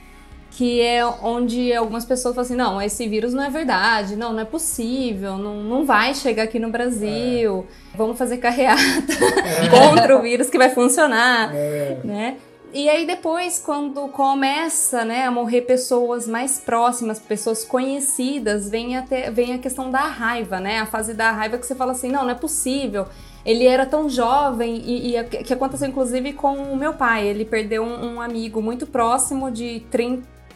[0.56, 4.40] Que é onde algumas pessoas falam assim: não, esse vírus não é verdade, não, não
[4.40, 7.98] é possível, não, não vai chegar aqui no Brasil, é.
[7.98, 8.82] vamos fazer carreata
[9.14, 9.68] é.
[9.70, 12.00] contra o vírus que vai funcionar, é.
[12.04, 12.38] né?
[12.78, 19.32] E aí depois, quando começa né, a morrer pessoas mais próximas, pessoas conhecidas, vem, até,
[19.32, 20.80] vem a questão da raiva, né?
[20.80, 23.06] A fase da raiva que você fala assim, não, não é possível.
[23.46, 27.26] Ele era tão jovem e, e que aconteceu inclusive com o meu pai.
[27.26, 29.80] Ele perdeu um, um amigo muito próximo de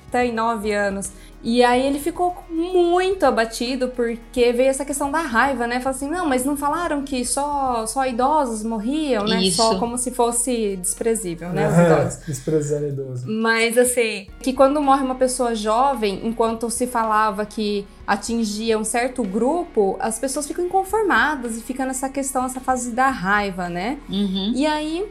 [0.09, 1.11] 39 anos.
[1.41, 5.79] E aí ele ficou muito abatido porque veio essa questão da raiva, né?
[5.79, 9.41] Falou assim, não, mas não falaram que só, só idosos morriam, né?
[9.43, 9.55] Isso.
[9.55, 11.69] Só como se fosse desprezível, né?
[11.69, 12.19] Os É, idosos.
[12.27, 13.25] desprezando idoso.
[13.25, 19.23] Mas assim, que quando morre uma pessoa jovem, enquanto se falava que atingia um certo
[19.23, 23.97] grupo, as pessoas ficam inconformadas e fica nessa questão, essa fase da raiva, né?
[24.09, 24.51] Uhum.
[24.53, 25.07] E aí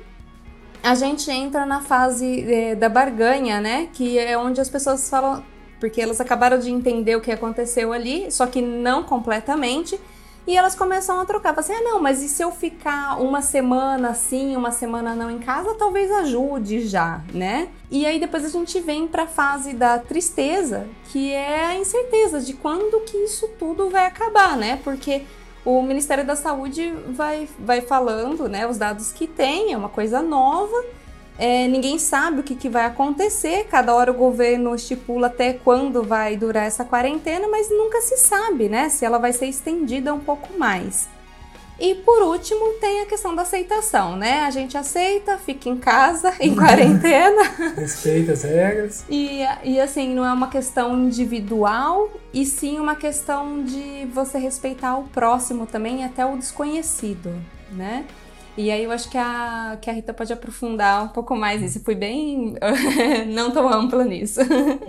[0.89, 3.91] a gente entra na fase eh, da barganha, né?
[3.93, 5.45] Que é onde as pessoas falam.
[5.79, 10.01] Porque elas acabaram de entender o que aconteceu ali, só que não completamente.
[10.47, 11.55] E elas começam a trocar.
[11.55, 15.31] Falam assim: ah, não, mas e se eu ficar uma semana assim, uma semana não
[15.31, 17.69] em casa, talvez ajude já, né?
[17.91, 22.41] E aí depois a gente vem para a fase da tristeza, que é a incerteza
[22.41, 24.81] de quando que isso tudo vai acabar, né?
[24.83, 25.23] Porque
[25.69, 30.23] o Ministério da Saúde vai, vai falando, né, os dados que tem, é uma coisa
[30.23, 30.83] nova,
[31.39, 36.03] é, ninguém sabe o que, que vai acontecer, cada hora o governo estipula até quando
[36.03, 40.21] vai durar essa quarentena, mas nunca se sabe, né, se ela vai ser estendida um
[40.21, 41.07] pouco mais.
[41.79, 44.41] E por último, tem a questão da aceitação, né?
[44.41, 47.43] A gente aceita, fica em casa, em quarentena.
[47.77, 49.05] Respeita as regras.
[49.09, 54.97] E, e assim, não é uma questão individual, e sim uma questão de você respeitar
[54.99, 57.33] o próximo também, e até o desconhecido,
[57.71, 58.05] né?
[58.59, 61.79] E aí eu acho que a, que a Rita pode aprofundar um pouco mais nisso.
[61.79, 62.57] Eu fui bem
[63.33, 64.41] não tão ampla nisso.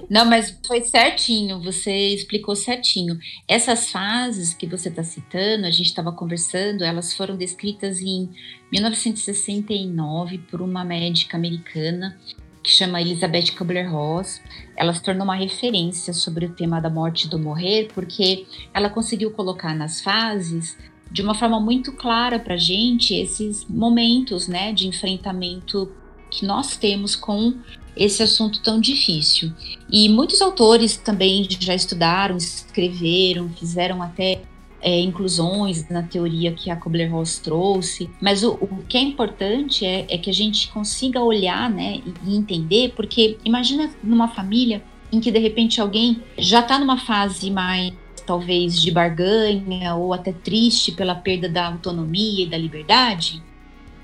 [0.10, 3.20] Não, mas foi certinho, você explicou certinho.
[3.48, 8.28] Essas fases que você está citando, a gente estava conversando, elas foram descritas em
[8.72, 12.18] 1969 por uma médica americana
[12.64, 14.42] que chama Elizabeth Kubler-Ross.
[14.76, 18.90] Ela se tornou uma referência sobre o tema da morte e do morrer, porque ela
[18.90, 20.76] conseguiu colocar nas fases
[21.12, 25.92] de uma forma muito clara para gente esses momentos, né, de enfrentamento
[26.30, 27.56] que nós temos com
[27.96, 29.52] esse assunto tão difícil.
[29.92, 34.42] E muitos autores também já estudaram, escreveram, fizeram até
[34.82, 38.10] é, inclusões na teoria que a Kubler-Ross trouxe.
[38.22, 42.36] Mas o, o, que é importante é, é, que a gente consiga olhar, né, e
[42.36, 44.82] entender, porque imagina numa família
[45.12, 47.92] em que de repente alguém já está numa fase mais
[48.30, 53.42] talvez de barganha ou até triste pela perda da autonomia e da liberdade,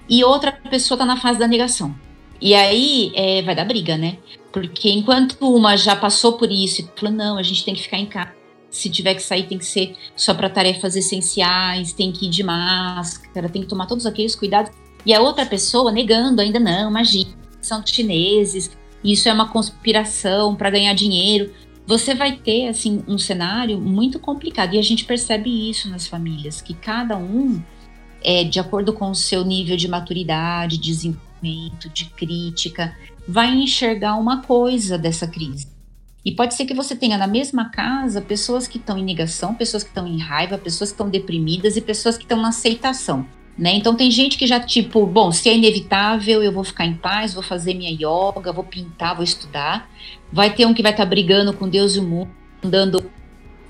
[0.09, 1.95] e outra pessoa está na fase da negação.
[2.41, 4.17] E aí é, vai dar briga, né?
[4.51, 7.99] Porque enquanto uma já passou por isso e falou, não, a gente tem que ficar
[7.99, 8.31] em casa,
[8.71, 12.41] se tiver que sair tem que ser só para tarefas essenciais, tem que ir de
[12.41, 14.71] máscara, tem que tomar todos aqueles cuidados.
[15.05, 17.29] E a outra pessoa negando, ainda não, imagina,
[17.61, 18.71] são chineses,
[19.03, 21.51] isso é uma conspiração para ganhar dinheiro
[21.87, 26.61] você vai ter assim um cenário muito complicado e a gente percebe isso nas famílias
[26.61, 27.61] que cada um
[28.23, 32.95] é de acordo com o seu nível de maturidade, de desenvolvimento, de crítica,
[33.27, 35.67] vai enxergar uma coisa dessa crise.
[36.25, 39.83] E pode ser que você tenha na mesma casa pessoas que estão em negação, pessoas
[39.83, 43.27] que estão em raiva, pessoas que estão deprimidas e pessoas que estão na aceitação.
[43.57, 43.75] Né?
[43.75, 47.33] Então tem gente que já tipo, bom, se é inevitável, eu vou ficar em paz,
[47.33, 49.89] vou fazer minha yoga, vou pintar, vou estudar.
[50.31, 52.29] Vai ter um que vai estar tá brigando com Deus e o mundo,
[52.61, 53.09] dando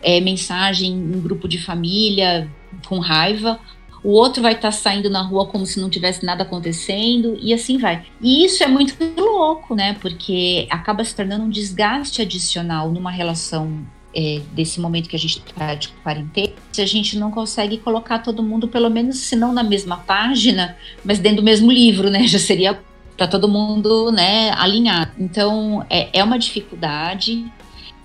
[0.01, 2.49] é, mensagem em grupo de família
[2.87, 3.59] com raiva.
[4.03, 7.53] O outro vai estar tá saindo na rua como se não tivesse nada acontecendo e
[7.53, 8.05] assim vai.
[8.19, 9.95] E isso é muito louco, né?
[10.01, 13.85] Porque acaba se tornando um desgaste adicional numa relação
[14.15, 18.19] é, desse momento que a gente está de quarentena, se a gente não consegue colocar
[18.19, 22.25] todo mundo, pelo menos, se não na mesma página, mas dentro do mesmo livro, né?
[22.25, 22.79] Já seria
[23.17, 25.11] para todo mundo, né, alinhado.
[25.17, 27.45] Então, é, é uma dificuldade.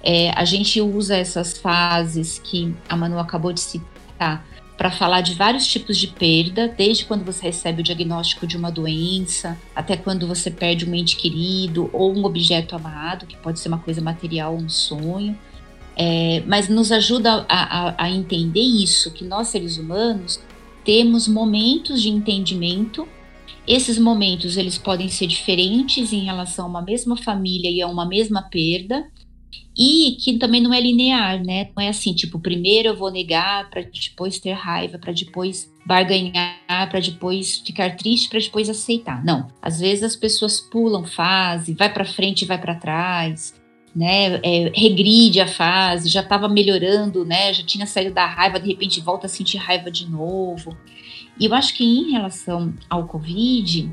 [0.03, 4.45] É, a gente usa essas fases que a Manu acabou de citar
[4.77, 8.71] para falar de vários tipos de perda, desde quando você recebe o diagnóstico de uma
[8.73, 13.69] doença, até quando você perde um ente querido ou um objeto amado, que pode ser
[13.69, 15.37] uma coisa material, um sonho.
[16.03, 20.41] É, mas nos ajuda a, a, a entender isso, que nós seres humanos
[20.83, 23.07] temos momentos de entendimento.
[23.69, 28.07] Esses momentos eles podem ser diferentes em relação a uma mesma família e a uma
[28.07, 29.11] mesma perda,
[29.77, 31.69] e que também não é linear, né?
[31.77, 36.57] Não é assim, tipo, primeiro eu vou negar para depois ter raiva, para depois barganhar,
[36.67, 39.23] para depois ficar triste, para depois aceitar.
[39.23, 39.49] Não.
[39.61, 43.60] Às vezes as pessoas pulam fase, vai para frente vai para trás,
[43.95, 44.41] né?
[44.43, 47.53] É, regride a fase, já estava melhorando, né?
[47.53, 50.76] Já tinha saído da raiva, de repente volta a sentir raiva de novo.
[51.38, 53.91] E eu acho que em relação ao Covid,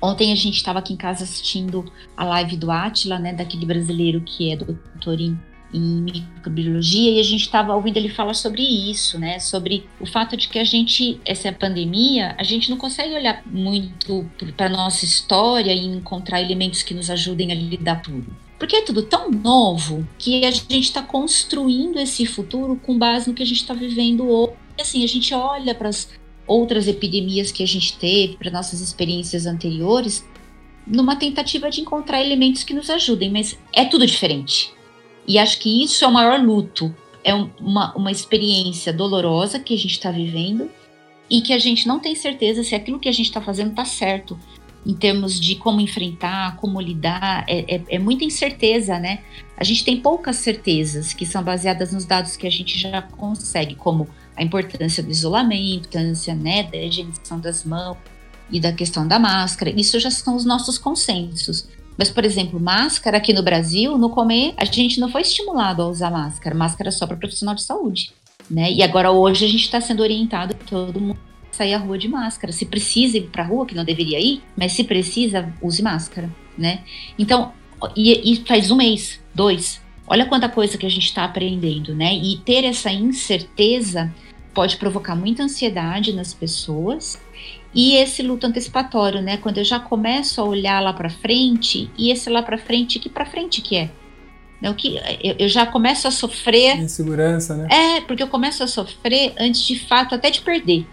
[0.00, 4.20] Ontem a gente estava aqui em casa assistindo a live do Atila, né, daquele brasileiro
[4.20, 5.38] que é doutor em,
[5.72, 10.36] em microbiologia, e a gente estava ouvindo ele falar sobre isso, né, sobre o fato
[10.36, 15.72] de que a gente, essa pandemia, a gente não consegue olhar muito para nossa história
[15.72, 18.45] e encontrar elementos que nos ajudem a lidar tudo.
[18.58, 23.34] Porque é tudo tão novo que a gente está construindo esse futuro com base no
[23.34, 24.54] que a gente está vivendo hoje.
[24.80, 26.08] Assim, a gente olha para as
[26.46, 30.24] outras epidemias que a gente teve, para nossas experiências anteriores,
[30.86, 34.72] numa tentativa de encontrar elementos que nos ajudem, mas é tudo diferente.
[35.26, 36.94] E acho que isso é o maior luto.
[37.24, 40.70] É uma, uma experiência dolorosa que a gente está vivendo
[41.28, 43.84] e que a gente não tem certeza se aquilo que a gente está fazendo está
[43.84, 44.38] certo
[44.86, 49.18] em termos de como enfrentar, como lidar, é, é, é, muita incerteza, né?
[49.56, 53.74] A gente tem poucas certezas que são baseadas nos dados que a gente já consegue,
[53.74, 55.58] como a importância do isolamento,
[55.98, 57.96] a importância né, da higienização das mãos
[58.48, 59.72] e da questão da máscara.
[59.76, 61.66] Isso já são os nossos consensos.
[61.98, 65.88] Mas, por exemplo, máscara aqui no Brasil, no comer, a gente não foi estimulado a
[65.88, 66.54] usar máscara.
[66.54, 68.12] Máscara só para profissional de saúde.
[68.48, 68.70] Né?
[68.70, 71.18] E agora hoje a gente está sendo orientado todo mundo
[71.56, 72.52] sair à rua de máscara.
[72.52, 76.30] Se precisa ir para a rua, que não deveria ir, mas se precisa, use máscara,
[76.56, 76.80] né?
[77.18, 77.52] Então,
[77.96, 79.80] e, e faz um mês, dois.
[80.06, 82.14] Olha quanta coisa que a gente está aprendendo, né?
[82.14, 84.12] E ter essa incerteza
[84.54, 87.20] pode provocar muita ansiedade nas pessoas
[87.74, 89.36] e esse luto antecipatório, né?
[89.36, 93.08] Quando eu já começo a olhar lá para frente e esse lá para frente, que
[93.08, 93.90] para frente que é?
[94.58, 94.98] Né, o que
[95.38, 97.68] eu, já começo a sofrer insegurança, né?
[97.70, 100.86] É, porque eu começo a sofrer antes de fato até de perder,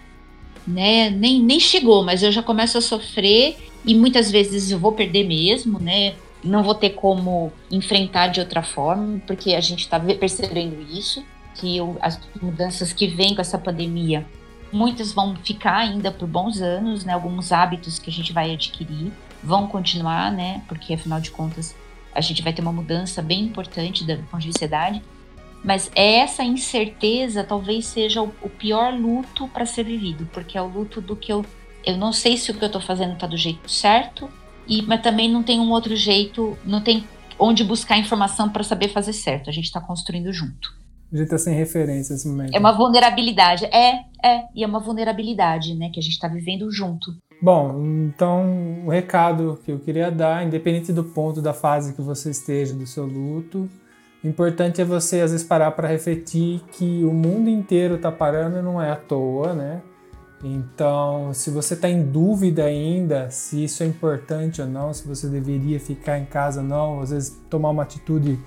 [0.66, 1.10] né?
[1.10, 5.24] Nem nem chegou, mas eu já começo a sofrer e muitas vezes eu vou perder
[5.24, 6.14] mesmo, né?
[6.42, 11.78] Não vou ter como enfrentar de outra forma, porque a gente está percebendo isso que
[12.00, 14.26] as mudanças que vêm com essa pandemia,
[14.72, 17.12] muitas vão ficar ainda por bons anos, né?
[17.12, 19.12] Alguns hábitos que a gente vai adquirir
[19.42, 20.62] vão continuar, né?
[20.66, 21.74] Porque afinal de contas
[22.14, 25.02] a gente vai ter uma mudança bem importante da ponto idade.
[25.64, 30.68] Mas essa incerteza talvez seja o, o pior luto para ser vivido, porque é o
[30.68, 31.44] luto do que eu
[31.86, 34.28] eu não sei se o que eu estou fazendo está do jeito certo,
[34.66, 37.04] e mas também não tem um outro jeito, não tem
[37.38, 39.50] onde buscar informação para saber fazer certo.
[39.50, 40.72] A gente está construindo junto.
[41.12, 42.54] A gente tá sem referência nesse momento.
[42.54, 43.66] É uma vulnerabilidade.
[43.66, 44.44] É, é.
[44.54, 45.90] E é uma vulnerabilidade, né?
[45.92, 47.14] Que a gente está vivendo junto.
[47.40, 52.30] Bom, então o recado que eu queria dar, independente do ponto da fase que você
[52.30, 53.68] esteja do seu luto,
[54.28, 58.80] importante é você às vezes parar para refletir que o mundo inteiro está parando não
[58.80, 59.82] é à toa, né?
[60.42, 65.26] Então, se você está em dúvida ainda se isso é importante ou não, se você
[65.26, 68.38] deveria ficar em casa ou não, às vezes tomar uma atitude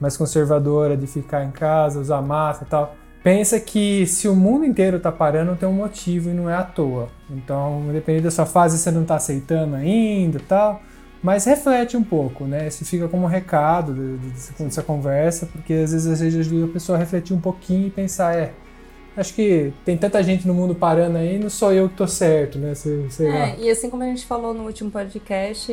[0.00, 2.96] mais conservadora de ficar em casa, usar máscara e tal.
[3.22, 6.62] Pensa que se o mundo inteiro está parando, tem um motivo e não é à
[6.62, 7.08] toa.
[7.30, 10.82] Então, independente da sua fase, você não está aceitando ainda e tal,
[11.24, 12.68] mas reflete um pouco, né?
[12.68, 14.18] Isso fica como um recado
[14.58, 17.90] dessa conversa, porque às vezes a gente ajuda a pessoa a refletir um pouquinho e
[17.90, 18.52] pensar, é,
[19.16, 22.58] acho que tem tanta gente no mundo parando aí, não sou eu que tô certo,
[22.58, 22.74] né?
[22.74, 25.72] Sei, sei é, e assim como a gente falou no último podcast,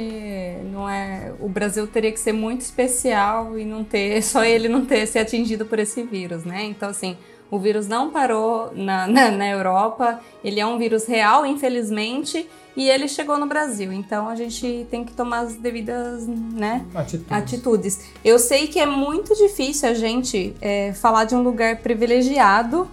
[0.72, 4.86] não é o Brasil teria que ser muito especial e não ter só ele não
[4.86, 6.64] ter se atingido por esse vírus, né?
[6.64, 7.18] Então assim,
[7.52, 12.90] o vírus não parou na, na, na Europa, ele é um vírus real, infelizmente, e
[12.90, 13.92] ele chegou no Brasil.
[13.92, 17.32] Então a gente tem que tomar as devidas né, atitudes.
[17.32, 18.00] atitudes.
[18.24, 22.88] Eu sei que é muito difícil a gente é, falar de um lugar privilegiado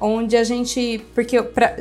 [0.00, 1.04] onde a gente.
[1.14, 1.76] Porque, pra,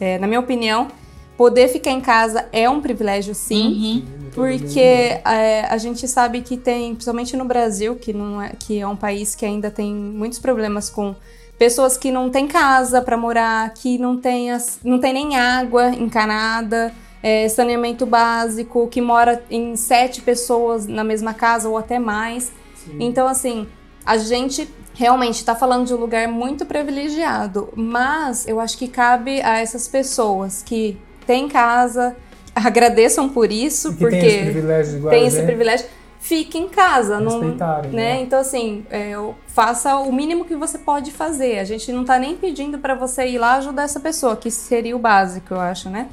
[0.00, 0.88] é, na minha opinião,
[1.36, 3.66] poder ficar em casa é um privilégio, sim.
[3.66, 4.30] Uhum.
[4.34, 8.86] Porque é, a gente sabe que tem, principalmente no Brasil, que, não é, que é
[8.86, 11.14] um país que ainda tem muitos problemas com
[11.58, 15.90] pessoas que não têm casa para morar, que não tem, as, não tem nem água
[15.90, 16.92] encanada,
[17.22, 22.52] é, saneamento básico, que mora em sete pessoas na mesma casa ou até mais.
[22.84, 22.96] Sim.
[23.00, 23.66] Então, assim,
[24.04, 29.40] a gente realmente está falando de um lugar muito privilegiado, mas eu acho que cabe
[29.42, 32.14] a essas pessoas que têm casa,
[32.54, 35.86] agradeçam por isso, Que porque tem esse privilégio igual tem esse privilégio.
[36.24, 37.82] Fique em casa, não, né?
[37.92, 38.22] né?
[38.22, 39.12] Então assim, é,
[39.46, 41.58] faça o mínimo que você pode fazer.
[41.58, 44.96] A gente não tá nem pedindo para você ir lá ajudar essa pessoa, que seria
[44.96, 46.08] o básico, eu acho, né?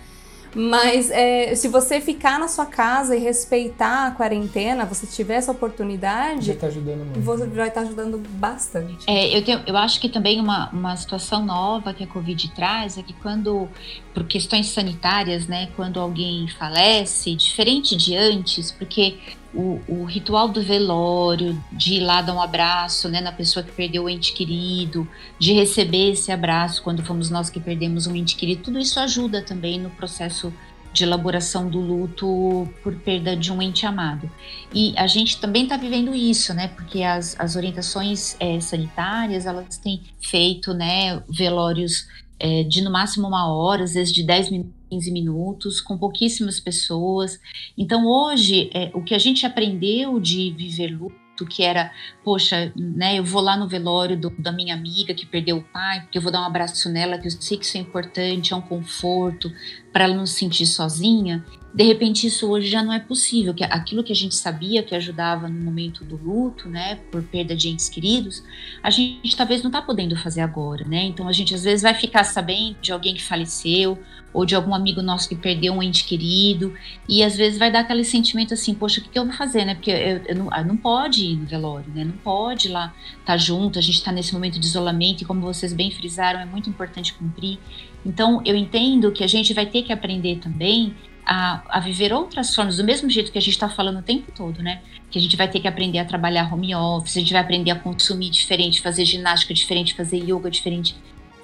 [0.53, 5.53] Mas é, se você ficar na sua casa e respeitar a quarentena, você tiver essa
[5.53, 7.22] Já oportunidade, tá ajudando muito.
[7.22, 9.09] você vai estar ajudando bastante.
[9.09, 12.97] É, eu, tenho, eu acho que também uma, uma situação nova que a Covid traz
[12.97, 13.70] é que quando,
[14.14, 19.18] por questões sanitárias, né, quando alguém falece, diferente de antes, porque
[19.53, 23.71] o, o ritual do velório, de ir lá dar um abraço né, na pessoa que
[23.71, 28.35] perdeu o ente querido, de receber esse abraço quando fomos nós que perdemos um ente
[28.35, 30.53] querido, tudo isso ajuda também no processo
[30.93, 34.29] de elaboração do luto por perda de um ente amado.
[34.73, 36.67] E a gente também está vivendo isso, né?
[36.67, 42.07] Porque as, as orientações eh, sanitárias, elas têm feito, né, velórios
[42.39, 46.59] eh, de no máximo uma hora, às vezes de 10 minutos, 15 minutos, com pouquíssimas
[46.59, 47.39] pessoas.
[47.77, 51.15] Então hoje, eh, o que a gente aprendeu de viver luto,
[51.49, 51.91] que era,
[52.23, 56.01] poxa, né, eu vou lá no velório do- da minha amiga que perdeu o pai,
[56.01, 58.55] porque eu vou dar um abraço nela, que eu sei que isso é importante, é
[58.55, 59.51] um conforto,
[59.93, 61.43] para ela não se sentir sozinha
[61.74, 64.93] de repente isso hoje já não é possível, que aquilo que a gente sabia que
[64.93, 68.43] ajudava no momento do luto, né, por perda de entes queridos,
[68.84, 71.03] a gente talvez não está podendo fazer agora, né?
[71.03, 73.97] Então a gente às vezes vai ficar sabendo de alguém que faleceu
[74.34, 76.74] ou de algum amigo nosso que perdeu um ente querido
[77.07, 79.76] e às vezes vai dar aquele sentimento assim, poxa, o que, eu vou fazer, né?
[79.76, 82.03] Porque eu, eu não, ah, não pode ir no velório, né?
[82.03, 85.39] Não pode ir lá estar junto, a gente está nesse momento de isolamento e como
[85.41, 87.59] vocês bem frisaram, é muito importante cumprir.
[88.05, 90.93] Então eu entendo que a gente vai ter que aprender também
[91.26, 94.32] a, a viver outras formas, do mesmo jeito que a gente está falando o tempo
[94.32, 94.82] todo, né?
[95.09, 97.72] Que a gente vai ter que aprender a trabalhar home office, a gente vai aprender
[97.72, 100.95] a consumir diferente, fazer ginástica diferente, fazer yoga diferente.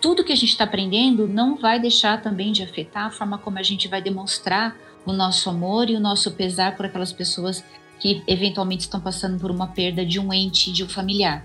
[0.02, 3.58] Tudo que a gente está aprendendo não vai deixar também de afetar a forma como
[3.58, 4.76] a gente vai demonstrar
[5.06, 7.64] o nosso amor e o nosso pesar por aquelas pessoas
[8.00, 11.44] que eventualmente estão passando por uma perda de um ente, de um familiar.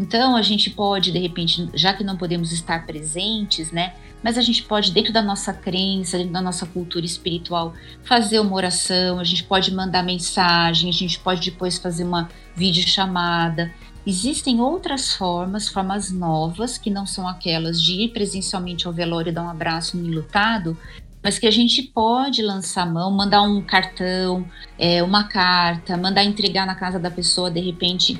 [0.00, 3.92] Então a gente pode, de repente, já que não podemos estar presentes, né?
[4.22, 8.56] Mas a gente pode, dentro da nossa crença, dentro da nossa cultura espiritual, fazer uma
[8.56, 13.70] oração, a gente pode mandar mensagem, a gente pode depois fazer uma videochamada.
[14.06, 19.34] Existem outras formas, formas novas, que não são aquelas de ir presencialmente ao velório e
[19.34, 20.78] dar um abraço no enlutado,
[21.22, 24.48] mas que a gente pode lançar mão, mandar um cartão,
[24.78, 28.18] é, uma carta, mandar entregar na casa da pessoa, de repente,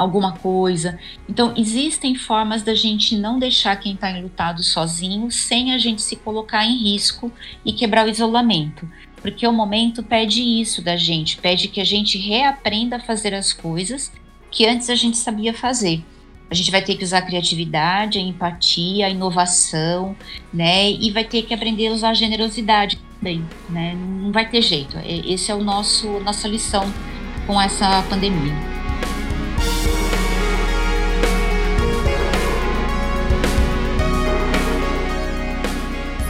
[0.00, 0.98] alguma coisa.
[1.28, 6.16] Então, existem formas da gente não deixar quem está enlutado sozinho, sem a gente se
[6.16, 7.30] colocar em risco
[7.64, 8.88] e quebrar o isolamento.
[9.20, 13.52] Porque o momento pede isso da gente, pede que a gente reaprenda a fazer as
[13.52, 14.10] coisas
[14.50, 16.02] que antes a gente sabia fazer.
[16.50, 20.16] A gente vai ter que usar a criatividade, a empatia, a inovação,
[20.52, 20.90] né?
[20.90, 23.94] E vai ter que aprender a usar a generosidade também, né?
[23.94, 24.96] Não vai ter jeito.
[24.96, 26.90] É- Esse é o nosso nossa lição
[27.46, 28.79] com essa pandemia.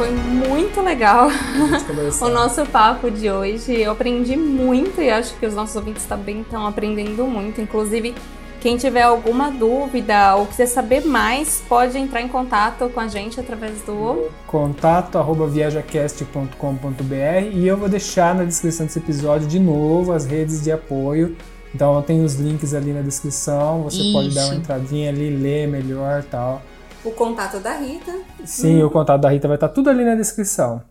[0.00, 1.28] Foi muito legal
[2.22, 3.82] o nosso papo de hoje.
[3.82, 7.60] Eu aprendi muito e acho que os nossos ouvintes também estão aprendendo muito.
[7.60, 8.14] Inclusive,
[8.62, 13.38] quem tiver alguma dúvida ou quiser saber mais, pode entrar em contato com a gente
[13.38, 14.30] através do.
[14.46, 20.64] contato arroba viajacast.com.br e eu vou deixar na descrição desse episódio de novo as redes
[20.64, 21.36] de apoio.
[21.74, 24.62] Então tem os links ali na descrição, você pode dar uma Isso.
[24.62, 26.62] entradinha ali, ler melhor tal.
[27.04, 28.12] O contato da Rita.
[28.44, 30.82] Sim, o contato da Rita vai estar tudo ali na descrição.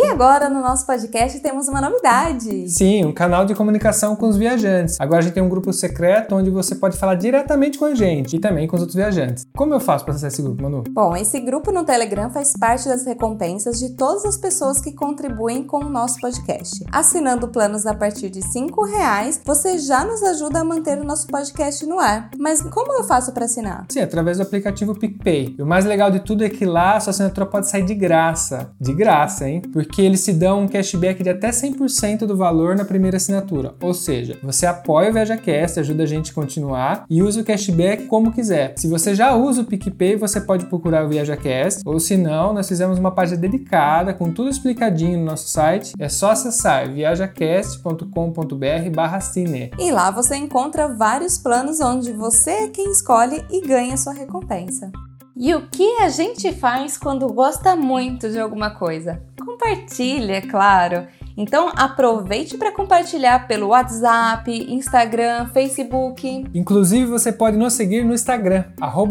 [0.00, 2.68] E agora no nosso podcast temos uma novidade.
[2.68, 4.96] Sim, um canal de comunicação com os viajantes.
[5.00, 8.36] Agora a gente tem um grupo secreto onde você pode falar diretamente com a gente
[8.36, 9.44] e também com os outros viajantes.
[9.56, 10.84] Como eu faço para acessar esse grupo, Manu?
[10.88, 15.64] Bom, esse grupo no Telegram faz parte das recompensas de todas as pessoas que contribuem
[15.64, 16.84] com o nosso podcast.
[16.92, 21.26] Assinando planos a partir de R$ reais, você já nos ajuda a manter o nosso
[21.26, 22.30] podcast no ar.
[22.38, 23.86] Mas como eu faço para assinar?
[23.90, 25.56] Sim, através do aplicativo PicPay.
[25.58, 27.96] E o mais legal de tudo é que lá a sua assinatura pode sair de
[27.96, 28.70] graça.
[28.80, 29.60] De graça, hein?
[29.60, 33.74] Porque eles se dão um cashback de até 100% do valor na primeira assinatura.
[33.80, 38.06] Ou seja, você apoia o ViajaCast, ajuda a gente a continuar e usa o cashback
[38.06, 38.74] como quiser.
[38.76, 41.82] Se você já usa o PicPay, você pode procurar o ViajaCast.
[41.84, 45.92] Ou se não, nós fizemos uma página dedicada com tudo explicadinho no nosso site.
[45.98, 49.70] É só acessar viajacast.com.br barra cine.
[49.78, 54.90] E lá você encontra vários planos onde você é quem escolhe e ganha sua recompensa.
[55.36, 59.22] E o que a gente faz quando gosta muito de alguma coisa?
[59.58, 61.08] Compartilha, é claro.
[61.36, 66.44] Então aproveite para compartilhar pelo WhatsApp, Instagram, Facebook.
[66.52, 68.64] Inclusive você pode nos seguir no Instagram,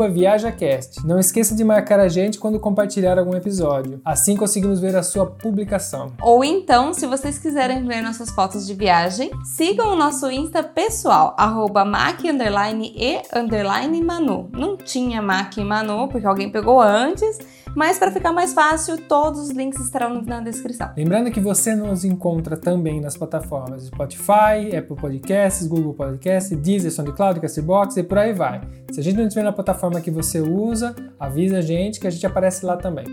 [0.10, 1.06] ViajaCast.
[1.06, 4.02] Não esqueça de marcar a gente quando compartilhar algum episódio.
[4.04, 6.12] Assim conseguimos ver a sua publicação.
[6.22, 11.34] Ou então, se vocês quiserem ver nossas fotos de viagem, sigam o nosso Insta pessoal,
[13.96, 14.50] e manu.
[14.52, 17.38] Não tinha mac e manu, porque alguém pegou antes,
[17.78, 20.90] mas para ficar mais fácil, todos os links estarão na descrição.
[20.98, 27.40] Lembrando que você nos encontra também nas plataformas Spotify, Apple Podcasts, Google Podcasts, Deezer, SoundCloud,
[27.40, 28.62] Castbox e por aí vai.
[28.92, 32.10] Se a gente não estiver na plataforma que você usa, avisa a gente que a
[32.10, 33.06] gente aparece lá também.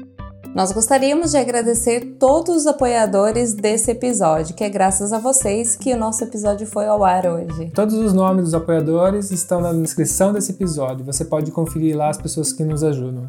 [0.55, 5.93] Nós gostaríamos de agradecer todos os apoiadores desse episódio, que é graças a vocês que
[5.93, 7.71] o nosso episódio foi ao ar hoje.
[7.75, 11.05] Todos os nomes dos apoiadores estão na descrição desse episódio.
[11.05, 13.29] Você pode conferir lá as pessoas que nos ajudam.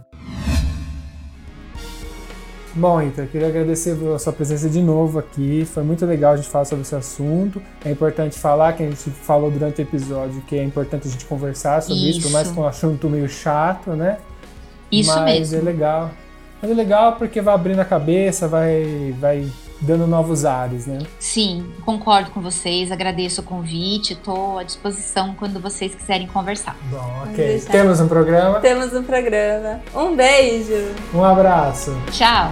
[2.77, 5.65] Bom, eu queria agradecer a sua presença de novo aqui.
[5.65, 7.61] Foi muito legal a gente falar sobre esse assunto.
[7.85, 11.23] É importante falar que a gente falou durante o episódio que é importante a gente
[11.23, 14.17] conversar sobre isso, isso por mais que é um assunto meio chato, né?
[14.91, 15.57] Isso Mas mesmo.
[15.57, 16.11] é legal.
[16.61, 19.47] Mas é legal porque vai abrindo a cabeça, vai, vai
[19.85, 20.99] dando novos ares, né?
[21.19, 26.75] Sim, concordo com vocês, agradeço o convite, estou à disposição quando vocês quiserem conversar.
[26.89, 27.61] Bom, ok.
[27.71, 28.59] Temos um programa?
[28.59, 29.79] Temos um programa.
[29.93, 30.93] Um beijo!
[31.13, 31.95] Um abraço!
[32.11, 32.51] Tchau!